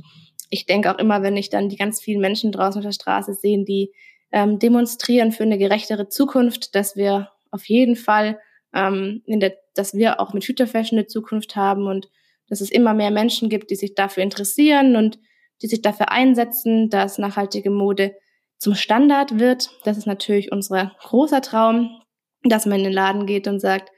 Ich 0.50 0.66
denke 0.66 0.94
auch 0.94 1.00
immer, 1.00 1.24
wenn 1.24 1.38
ich 1.38 1.50
dann 1.50 1.70
die 1.70 1.78
ganz 1.78 2.02
vielen 2.02 2.22
Menschen 2.22 2.52
draußen 2.52 2.80
auf 2.80 2.86
der 2.86 2.92
Straße 2.92 3.34
sehe, 3.34 3.64
die 3.64 3.92
ähm, 4.32 4.60
demonstrieren 4.60 5.32
für 5.32 5.44
eine 5.44 5.58
gerechtere 5.58 6.10
Zukunft, 6.10 6.76
dass 6.76 6.96
wir 6.96 7.32
auf 7.50 7.66
jeden 7.68 7.96
Fall 7.96 8.40
ähm, 8.76 9.24
der, 9.26 9.56
dass 9.74 9.94
wir 9.94 10.20
auch 10.20 10.34
mit 10.34 10.46
Future 10.46 10.68
Fashion 10.68 11.00
eine 11.00 11.08
Zukunft 11.08 11.56
haben 11.56 11.88
und 11.88 12.10
dass 12.48 12.62
es 12.62 12.70
immer 12.70 12.94
mehr 12.94 13.12
Menschen 13.12 13.50
gibt, 13.50 13.72
die 13.72 13.76
sich 13.76 13.96
dafür 13.96 14.22
interessieren 14.22 14.96
und 14.96 15.18
die 15.62 15.68
sich 15.68 15.82
dafür 15.82 16.12
einsetzen, 16.12 16.90
dass 16.90 17.18
nachhaltige 17.18 17.72
Mode 17.72 18.16
zum 18.58 18.76
Standard 18.76 19.40
wird. 19.40 19.70
Das 19.84 19.98
ist 19.98 20.06
natürlich 20.06 20.52
unser 20.52 20.96
großer 21.00 21.42
Traum, 21.42 22.02
dass 22.44 22.66
man 22.66 22.80
in 22.80 22.86
den 22.86 22.94
Laden 22.94 23.26
geht 23.26 23.48
und 23.48 23.60
sagt, 23.60 23.92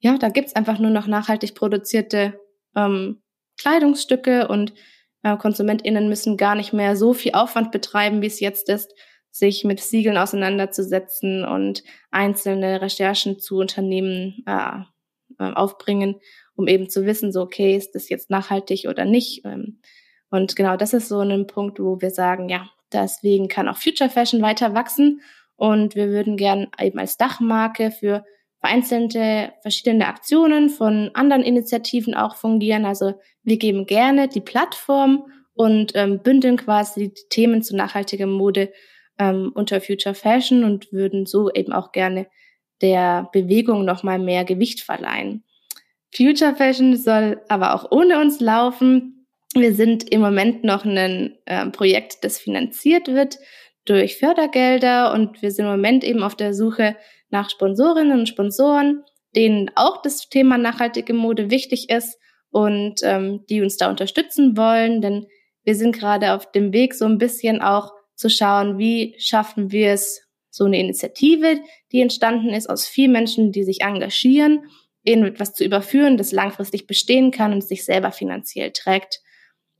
ja, 0.00 0.18
da 0.18 0.30
gibt's 0.30 0.56
einfach 0.56 0.78
nur 0.78 0.90
noch 0.90 1.06
nachhaltig 1.06 1.54
produzierte 1.54 2.40
ähm, 2.74 3.22
Kleidungsstücke 3.58 4.48
und 4.48 4.72
äh, 5.22 5.36
KonsumentInnen 5.36 6.08
müssen 6.08 6.36
gar 6.36 6.54
nicht 6.54 6.72
mehr 6.72 6.96
so 6.96 7.12
viel 7.12 7.32
Aufwand 7.34 7.70
betreiben, 7.70 8.22
wie 8.22 8.26
es 8.26 8.40
jetzt 8.40 8.68
ist, 8.68 8.92
sich 9.32 9.64
mit 9.64 9.80
Siegeln 9.80 10.18
auseinanderzusetzen 10.18 11.44
und 11.44 11.82
einzelne 12.10 12.82
Recherchen 12.82 13.40
zu 13.40 13.56
Unternehmen 13.56 14.44
äh, 14.46 14.82
äh, 15.38 15.52
aufbringen, 15.54 16.20
um 16.54 16.68
eben 16.68 16.88
zu 16.90 17.06
wissen, 17.06 17.32
so 17.32 17.40
okay, 17.40 17.74
ist 17.74 17.94
das 17.94 18.10
jetzt 18.10 18.28
nachhaltig 18.28 18.86
oder 18.88 19.06
nicht. 19.06 19.44
Ähm, 19.44 19.80
und 20.30 20.54
genau 20.54 20.76
das 20.76 20.92
ist 20.92 21.08
so 21.08 21.20
ein 21.20 21.46
Punkt, 21.46 21.80
wo 21.80 22.00
wir 22.00 22.10
sagen, 22.10 22.50
ja, 22.50 22.68
deswegen 22.92 23.48
kann 23.48 23.68
auch 23.68 23.78
Future 23.78 24.10
Fashion 24.10 24.42
weiter 24.42 24.74
wachsen 24.74 25.22
und 25.56 25.94
wir 25.94 26.08
würden 26.08 26.36
gern 26.36 26.68
eben 26.78 26.98
als 26.98 27.16
Dachmarke 27.16 27.90
für 27.90 28.24
vereinzelte 28.60 29.52
verschiedene 29.62 30.06
Aktionen 30.06 30.68
von 30.68 31.10
anderen 31.14 31.42
Initiativen 31.42 32.14
auch 32.14 32.36
fungieren. 32.36 32.84
Also 32.84 33.14
wir 33.42 33.56
geben 33.56 33.86
gerne 33.86 34.28
die 34.28 34.40
Plattform 34.40 35.24
und 35.54 35.92
ähm, 35.94 36.22
bündeln 36.22 36.56
quasi 36.56 37.12
die 37.12 37.28
Themen 37.28 37.62
zu 37.62 37.74
nachhaltiger 37.74 38.26
Mode 38.26 38.72
ähm, 39.22 39.52
unter 39.54 39.80
Future 39.80 40.14
Fashion 40.14 40.64
und 40.64 40.92
würden 40.92 41.26
so 41.26 41.50
eben 41.52 41.72
auch 41.72 41.92
gerne 41.92 42.26
der 42.80 43.28
Bewegung 43.32 43.84
nochmal 43.84 44.18
mehr 44.18 44.44
Gewicht 44.44 44.80
verleihen. 44.80 45.44
Future 46.14 46.54
Fashion 46.56 46.96
soll 46.96 47.40
aber 47.48 47.74
auch 47.74 47.90
ohne 47.90 48.20
uns 48.20 48.40
laufen. 48.40 49.26
Wir 49.54 49.74
sind 49.74 50.10
im 50.10 50.20
Moment 50.20 50.64
noch 50.64 50.84
ein 50.84 51.38
äh, 51.46 51.66
Projekt, 51.70 52.24
das 52.24 52.38
finanziert 52.38 53.08
wird 53.08 53.38
durch 53.84 54.16
Fördergelder 54.16 55.12
und 55.12 55.42
wir 55.42 55.50
sind 55.50 55.66
im 55.66 55.72
Moment 55.72 56.04
eben 56.04 56.22
auf 56.22 56.36
der 56.36 56.54
Suche 56.54 56.96
nach 57.30 57.50
Sponsorinnen 57.50 58.20
und 58.20 58.28
Sponsoren, 58.28 59.02
denen 59.34 59.70
auch 59.74 60.02
das 60.02 60.28
Thema 60.28 60.58
nachhaltige 60.58 61.14
Mode 61.14 61.50
wichtig 61.50 61.90
ist 61.90 62.18
und 62.50 63.00
ähm, 63.02 63.44
die 63.48 63.62
uns 63.62 63.76
da 63.76 63.88
unterstützen 63.90 64.56
wollen, 64.56 65.00
denn 65.00 65.26
wir 65.64 65.74
sind 65.74 65.96
gerade 65.96 66.32
auf 66.32 66.50
dem 66.52 66.72
Weg, 66.72 66.94
so 66.94 67.04
ein 67.04 67.18
bisschen 67.18 67.62
auch 67.62 67.92
zu 68.14 68.28
schauen, 68.28 68.78
wie 68.78 69.14
schaffen 69.18 69.72
wir 69.72 69.92
es, 69.92 70.22
so 70.54 70.64
eine 70.64 70.78
Initiative, 70.78 71.60
die 71.92 72.02
entstanden 72.02 72.50
ist 72.50 72.68
aus 72.68 72.86
vielen 72.86 73.12
Menschen, 73.12 73.52
die 73.52 73.64
sich 73.64 73.80
engagieren, 73.80 74.66
in 75.02 75.24
etwas 75.24 75.54
zu 75.54 75.64
überführen, 75.64 76.18
das 76.18 76.30
langfristig 76.30 76.86
bestehen 76.86 77.30
kann 77.30 77.52
und 77.52 77.64
sich 77.64 77.84
selber 77.84 78.12
finanziell 78.12 78.70
trägt. 78.70 79.20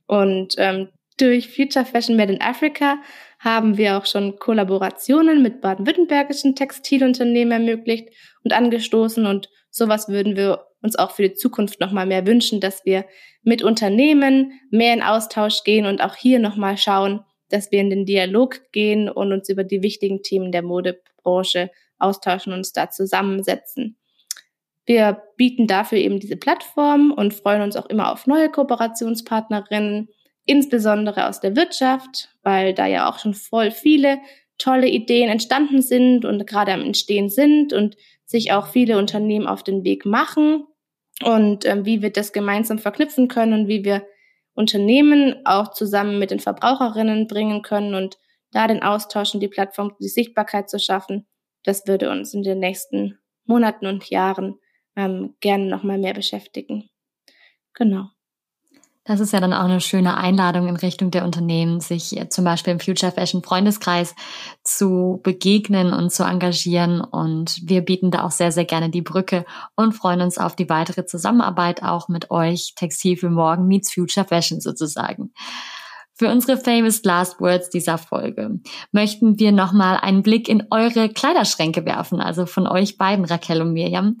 Und 0.07 0.55
ähm, 0.57 0.89
durch 1.17 1.55
Future 1.55 1.85
Fashion 1.85 2.17
Made 2.17 2.33
in 2.33 2.41
Africa 2.41 2.97
haben 3.39 3.77
wir 3.77 3.97
auch 3.97 4.05
schon 4.05 4.37
Kollaborationen 4.37 5.43
mit 5.43 5.61
baden-württembergischen 5.61 6.55
Textilunternehmen 6.55 7.51
ermöglicht 7.51 8.09
und 8.43 8.51
angestoßen. 8.51 9.25
Und 9.25 9.49
sowas 9.69 10.09
würden 10.09 10.35
wir 10.35 10.65
uns 10.81 10.97
auch 10.97 11.11
für 11.11 11.23
die 11.23 11.35
Zukunft 11.35 11.79
nochmal 11.79 12.05
mehr 12.05 12.25
wünschen, 12.25 12.59
dass 12.59 12.83
wir 12.83 13.05
mit 13.43 13.61
Unternehmen 13.61 14.59
mehr 14.71 14.93
in 14.93 15.03
Austausch 15.03 15.63
gehen 15.63 15.85
und 15.85 16.01
auch 16.01 16.15
hier 16.15 16.39
nochmal 16.39 16.77
schauen, 16.77 17.21
dass 17.53 17.71
wir 17.71 17.79
in 17.79 17.91
den 17.91 18.05
Dialog 18.05 18.71
gehen 18.71 19.07
und 19.07 19.31
uns 19.31 19.47
über 19.47 19.63
die 19.63 19.83
wichtigen 19.83 20.23
Themen 20.23 20.51
der 20.51 20.63
Modebranche 20.63 21.69
austauschen 21.99 22.51
und 22.51 22.59
uns 22.59 22.73
da 22.73 22.89
zusammensetzen. 22.89 23.97
Wir 24.85 25.21
bieten 25.37 25.67
dafür 25.67 25.99
eben 25.99 26.19
diese 26.19 26.35
Plattform 26.35 27.11
und 27.11 27.33
freuen 27.33 27.61
uns 27.61 27.75
auch 27.75 27.85
immer 27.85 28.11
auf 28.11 28.25
neue 28.25 28.49
Kooperationspartnerinnen, 28.49 30.09
insbesondere 30.45 31.27
aus 31.27 31.39
der 31.39 31.55
Wirtschaft, 31.55 32.29
weil 32.41 32.73
da 32.73 32.87
ja 32.87 33.07
auch 33.07 33.19
schon 33.19 33.35
voll 33.35 33.69
viele 33.69 34.17
tolle 34.57 34.87
Ideen 34.87 35.29
entstanden 35.29 35.81
sind 35.81 36.25
und 36.25 36.47
gerade 36.47 36.73
am 36.73 36.81
Entstehen 36.81 37.29
sind 37.29 37.71
und 37.71 37.95
sich 38.25 38.51
auch 38.51 38.67
viele 38.67 38.97
Unternehmen 38.97 39.45
auf 39.45 39.63
den 39.63 39.83
Weg 39.83 40.05
machen 40.05 40.65
und 41.23 41.65
ähm, 41.65 41.85
wie 41.85 42.01
wir 42.01 42.11
das 42.11 42.33
gemeinsam 42.33 42.79
verknüpfen 42.79 43.27
können 43.27 43.53
und 43.53 43.67
wie 43.67 43.85
wir 43.85 44.05
Unternehmen 44.53 45.35
auch 45.45 45.71
zusammen 45.71 46.19
mit 46.19 46.31
den 46.31 46.39
Verbraucherinnen 46.39 47.27
bringen 47.27 47.61
können 47.61 47.95
und 47.95 48.17
da 48.51 48.67
den 48.67 48.83
Austausch 48.83 49.33
und 49.33 49.39
die 49.39 49.47
Plattform, 49.47 49.95
die 49.99 50.07
Sichtbarkeit 50.07 50.69
zu 50.69 50.79
schaffen, 50.79 51.27
das 51.63 51.87
würde 51.87 52.09
uns 52.11 52.33
in 52.33 52.43
den 52.43 52.59
nächsten 52.59 53.19
Monaten 53.45 53.87
und 53.87 54.09
Jahren 54.09 54.59
ähm, 54.95 55.35
gerne 55.39 55.65
nochmal 55.65 55.97
mehr 55.97 56.13
beschäftigen. 56.13 56.89
Genau. 57.73 58.12
Das 59.05 59.19
ist 59.19 59.33
ja 59.33 59.41
dann 59.41 59.51
auch 59.51 59.65
eine 59.65 59.81
schöne 59.81 60.15
Einladung 60.15 60.69
in 60.69 60.77
Richtung 60.77 61.11
der 61.11 61.25
Unternehmen, 61.25 61.81
sich 61.81 62.17
zum 62.29 62.45
Beispiel 62.45 62.71
im 62.71 62.79
Future 62.79 63.11
Fashion 63.11 63.43
Freundeskreis 63.43 64.15
zu 64.63 65.19
begegnen 65.23 65.91
und 65.91 66.09
zu 66.11 66.23
engagieren. 66.23 67.01
Und 67.01 67.59
wir 67.63 67.81
bieten 67.81 68.11
da 68.11 68.23
auch 68.23 68.31
sehr, 68.31 68.53
sehr 68.53 68.63
gerne 68.63 68.89
die 68.89 69.01
Brücke 69.01 69.43
und 69.75 69.91
freuen 69.91 70.21
uns 70.21 70.37
auf 70.37 70.55
die 70.55 70.69
weitere 70.69 71.05
Zusammenarbeit 71.05 71.83
auch 71.83 72.07
mit 72.07 72.31
euch, 72.31 72.75
Textil 72.77 73.17
für 73.17 73.29
Morgen 73.29 73.67
meets 73.67 73.93
Future 73.93 74.25
Fashion 74.25 74.61
sozusagen. 74.61 75.33
Für 76.23 76.29
unsere 76.29 76.57
famous 76.57 77.03
last 77.03 77.41
words 77.41 77.69
dieser 77.69 77.97
Folge 77.97 78.61
möchten 78.93 79.39
wir 79.39 79.51
nochmal 79.51 79.97
einen 79.97 80.23
Blick 80.23 80.47
in 80.47 80.63
eure 80.71 81.09
Kleiderschränke 81.09 81.85
werfen, 81.85 82.21
also 82.21 82.45
von 82.45 82.65
euch 82.65 82.97
beiden, 82.97 83.25
Raquel 83.25 83.61
und 83.61 83.73
Mirjam. 83.73 84.19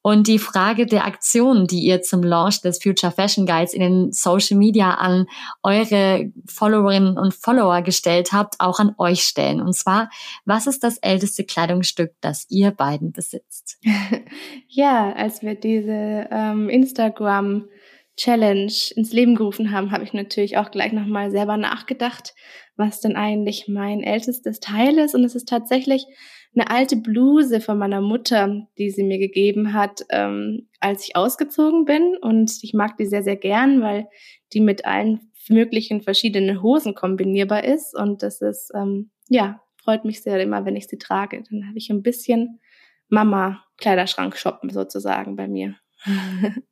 Und 0.00 0.28
die 0.28 0.38
Frage 0.38 0.86
der 0.86 1.04
Aktionen, 1.04 1.66
die 1.66 1.80
ihr 1.80 2.00
zum 2.00 2.22
Launch 2.22 2.62
des 2.62 2.82
Future 2.82 3.12
Fashion 3.12 3.44
Guides 3.44 3.74
in 3.74 3.82
den 3.82 4.12
Social 4.12 4.56
Media 4.56 4.94
an 4.94 5.26
eure 5.62 6.32
Followerinnen 6.46 7.18
und 7.18 7.34
Follower 7.34 7.82
gestellt 7.82 8.32
habt, 8.32 8.54
auch 8.58 8.78
an 8.78 8.94
euch 8.96 9.22
stellen. 9.22 9.60
Und 9.60 9.74
zwar, 9.74 10.08
was 10.46 10.66
ist 10.66 10.82
das 10.82 10.96
älteste 10.96 11.44
Kleidungsstück, 11.44 12.14
das 12.22 12.46
ihr 12.48 12.70
beiden 12.70 13.12
besitzt? 13.12 13.78
ja, 14.68 15.12
als 15.12 15.42
wir 15.42 15.54
diese 15.54 16.28
ähm, 16.30 16.70
Instagram 16.70 17.66
Challenge 18.16 18.72
ins 18.94 19.12
Leben 19.12 19.34
gerufen 19.34 19.70
haben, 19.70 19.90
habe 19.90 20.04
ich 20.04 20.12
natürlich 20.12 20.58
auch 20.58 20.70
gleich 20.70 20.92
nochmal 20.92 21.30
selber 21.30 21.56
nachgedacht, 21.56 22.34
was 22.76 23.00
denn 23.00 23.16
eigentlich 23.16 23.68
mein 23.68 24.02
ältestes 24.02 24.60
Teil 24.60 24.98
ist. 24.98 25.14
Und 25.14 25.24
es 25.24 25.34
ist 25.34 25.48
tatsächlich 25.48 26.06
eine 26.54 26.70
alte 26.70 26.96
Bluse 26.96 27.60
von 27.60 27.78
meiner 27.78 28.00
Mutter, 28.00 28.66
die 28.78 28.90
sie 28.90 29.04
mir 29.04 29.18
gegeben 29.18 29.72
hat, 29.72 30.02
ähm, 30.10 30.68
als 30.80 31.08
ich 31.08 31.16
ausgezogen 31.16 31.86
bin. 31.86 32.16
Und 32.20 32.62
ich 32.62 32.74
mag 32.74 32.96
die 32.98 33.06
sehr, 33.06 33.22
sehr 33.22 33.36
gern, 33.36 33.80
weil 33.80 34.06
die 34.52 34.60
mit 34.60 34.84
allen 34.84 35.32
möglichen 35.48 36.02
verschiedenen 36.02 36.62
Hosen 36.62 36.94
kombinierbar 36.94 37.64
ist. 37.64 37.96
Und 37.96 38.22
das 38.22 38.42
ist, 38.42 38.70
ähm, 38.74 39.10
ja, 39.28 39.62
freut 39.82 40.04
mich 40.04 40.22
sehr 40.22 40.40
immer, 40.40 40.64
wenn 40.66 40.76
ich 40.76 40.88
sie 40.88 40.98
trage. 40.98 41.42
Dann 41.50 41.66
habe 41.68 41.78
ich 41.78 41.88
ein 41.90 42.02
bisschen 42.02 42.60
Mama-Kleiderschrank 43.08 44.36
shoppen 44.36 44.70
sozusagen 44.70 45.36
bei 45.36 45.48
mir. 45.48 45.76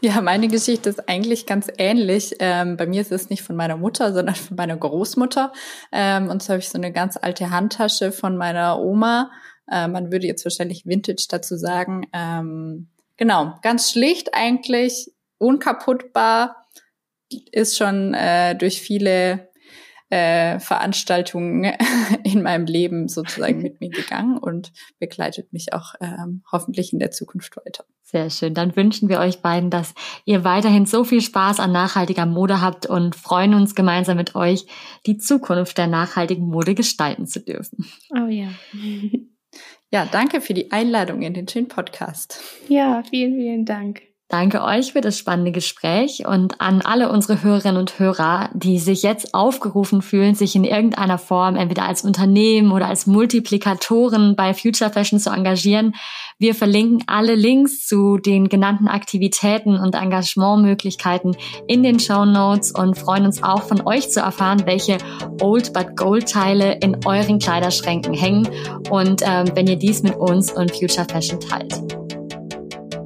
Ja, 0.00 0.20
meine 0.20 0.48
Geschichte 0.48 0.88
ist 0.88 1.08
eigentlich 1.08 1.46
ganz 1.46 1.68
ähnlich. 1.78 2.36
Ähm, 2.38 2.76
bei 2.76 2.86
mir 2.86 3.00
ist 3.00 3.12
es 3.12 3.30
nicht 3.30 3.42
von 3.42 3.56
meiner 3.56 3.76
Mutter, 3.76 4.12
sondern 4.12 4.34
von 4.34 4.56
meiner 4.56 4.76
Großmutter. 4.76 5.52
Ähm, 5.92 6.28
und 6.28 6.42
so 6.42 6.50
habe 6.50 6.60
ich 6.60 6.68
so 6.68 6.78
eine 6.78 6.92
ganz 6.92 7.16
alte 7.16 7.50
Handtasche 7.50 8.12
von 8.12 8.36
meiner 8.36 8.80
Oma. 8.80 9.30
Äh, 9.70 9.88
man 9.88 10.10
würde 10.12 10.26
jetzt 10.26 10.44
wahrscheinlich 10.44 10.86
Vintage 10.86 11.26
dazu 11.28 11.56
sagen. 11.56 12.06
Ähm, 12.12 12.88
genau, 13.16 13.54
ganz 13.62 13.90
schlicht 13.90 14.34
eigentlich, 14.34 15.12
unkaputtbar, 15.38 16.66
ist 17.50 17.78
schon 17.78 18.14
äh, 18.14 18.54
durch 18.54 18.80
viele 18.80 19.51
äh, 20.12 20.60
Veranstaltungen 20.60 21.72
in 22.22 22.42
meinem 22.42 22.66
Leben 22.66 23.08
sozusagen 23.08 23.62
mit 23.62 23.80
mir 23.80 23.88
gegangen 23.88 24.36
und 24.36 24.70
begleitet 24.98 25.54
mich 25.54 25.72
auch 25.72 25.94
ähm, 26.02 26.42
hoffentlich 26.52 26.92
in 26.92 26.98
der 26.98 27.10
Zukunft 27.10 27.56
weiter. 27.56 27.84
Sehr 28.02 28.28
schön. 28.28 28.52
Dann 28.52 28.76
wünschen 28.76 29.08
wir 29.08 29.20
euch 29.20 29.40
beiden, 29.40 29.70
dass 29.70 29.94
ihr 30.26 30.44
weiterhin 30.44 30.84
so 30.84 31.04
viel 31.04 31.22
Spaß 31.22 31.60
an 31.60 31.72
nachhaltiger 31.72 32.26
Mode 32.26 32.60
habt 32.60 32.84
und 32.84 33.16
freuen 33.16 33.54
uns 33.54 33.74
gemeinsam 33.74 34.18
mit 34.18 34.34
euch, 34.34 34.66
die 35.06 35.16
Zukunft 35.16 35.78
der 35.78 35.86
nachhaltigen 35.86 36.46
Mode 36.46 36.74
gestalten 36.74 37.26
zu 37.26 37.40
dürfen. 37.40 37.86
Oh 38.14 38.28
ja. 38.28 38.48
Ja, 39.90 40.04
danke 40.04 40.42
für 40.42 40.52
die 40.52 40.72
Einladung 40.72 41.22
in 41.22 41.32
den 41.32 41.48
schönen 41.48 41.68
Podcast. 41.68 42.38
Ja, 42.68 43.02
vielen, 43.08 43.34
vielen 43.34 43.64
Dank. 43.64 44.11
Danke 44.32 44.62
euch 44.62 44.94
für 44.94 45.02
das 45.02 45.18
spannende 45.18 45.52
Gespräch 45.52 46.26
und 46.26 46.58
an 46.58 46.80
alle 46.80 47.10
unsere 47.10 47.42
Hörerinnen 47.42 47.76
und 47.76 47.98
Hörer, 47.98 48.48
die 48.54 48.78
sich 48.78 49.02
jetzt 49.02 49.34
aufgerufen 49.34 50.00
fühlen, 50.00 50.34
sich 50.34 50.56
in 50.56 50.64
irgendeiner 50.64 51.18
Form 51.18 51.54
entweder 51.54 51.84
als 51.84 52.02
Unternehmen 52.02 52.72
oder 52.72 52.86
als 52.86 53.06
Multiplikatoren 53.06 54.34
bei 54.34 54.54
Future 54.54 54.88
Fashion 54.88 55.20
zu 55.20 55.28
engagieren. 55.28 55.94
Wir 56.38 56.54
verlinken 56.54 57.04
alle 57.08 57.34
Links 57.34 57.86
zu 57.86 58.16
den 58.16 58.48
genannten 58.48 58.88
Aktivitäten 58.88 59.76
und 59.76 59.94
Engagementmöglichkeiten 59.94 61.36
in 61.68 61.82
den 61.82 62.00
Show 62.00 62.24
Notes 62.24 62.72
und 62.72 62.96
freuen 62.96 63.26
uns 63.26 63.42
auch 63.42 63.64
von 63.64 63.86
euch 63.86 64.10
zu 64.10 64.20
erfahren, 64.20 64.62
welche 64.64 64.96
Old 65.42 65.74
but 65.74 65.94
Gold 65.94 66.26
Teile 66.26 66.78
in 66.80 67.04
euren 67.04 67.38
Kleiderschränken 67.38 68.14
hängen 68.14 68.48
und 68.88 69.20
ähm, 69.26 69.50
wenn 69.54 69.66
ihr 69.66 69.76
dies 69.76 70.02
mit 70.02 70.16
uns 70.16 70.50
und 70.50 70.70
Future 70.70 71.06
Fashion 71.06 71.38
teilt. 71.38 72.01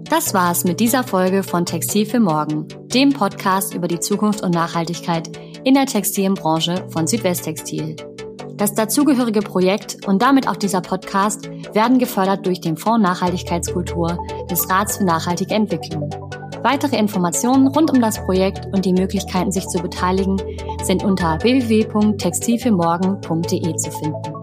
Das 0.08 0.32
war's 0.34 0.62
mit 0.62 0.78
dieser 0.78 1.02
Folge 1.02 1.42
von 1.42 1.66
Textil 1.66 2.06
für 2.06 2.20
Morgen, 2.20 2.68
dem 2.94 3.12
Podcast 3.12 3.74
über 3.74 3.88
die 3.88 3.98
Zukunft 3.98 4.40
und 4.42 4.54
Nachhaltigkeit 4.54 5.36
in 5.64 5.74
der 5.74 5.86
Textilbranche 5.86 6.86
von 6.90 7.08
Südwesttextil. 7.08 7.96
Das 8.54 8.74
dazugehörige 8.74 9.40
Projekt 9.40 10.06
und 10.06 10.22
damit 10.22 10.46
auch 10.46 10.54
dieser 10.54 10.80
Podcast 10.80 11.50
werden 11.74 11.98
gefördert 11.98 12.46
durch 12.46 12.60
den 12.60 12.76
Fonds 12.76 13.02
Nachhaltigkeitskultur 13.02 14.24
des 14.48 14.70
Rats 14.70 14.98
für 14.98 15.04
nachhaltige 15.04 15.54
Entwicklung. 15.54 16.08
Weitere 16.62 16.96
Informationen 16.96 17.66
rund 17.66 17.90
um 17.90 18.00
das 18.00 18.24
Projekt 18.24 18.72
und 18.72 18.84
die 18.84 18.92
Möglichkeiten, 18.92 19.50
sich 19.50 19.66
zu 19.66 19.80
beteiligen, 19.80 20.36
sind 20.84 21.02
unter 21.02 21.42
www.textilfürmorgen.de 21.42 23.76
zu 23.76 23.90
finden. 23.90 24.35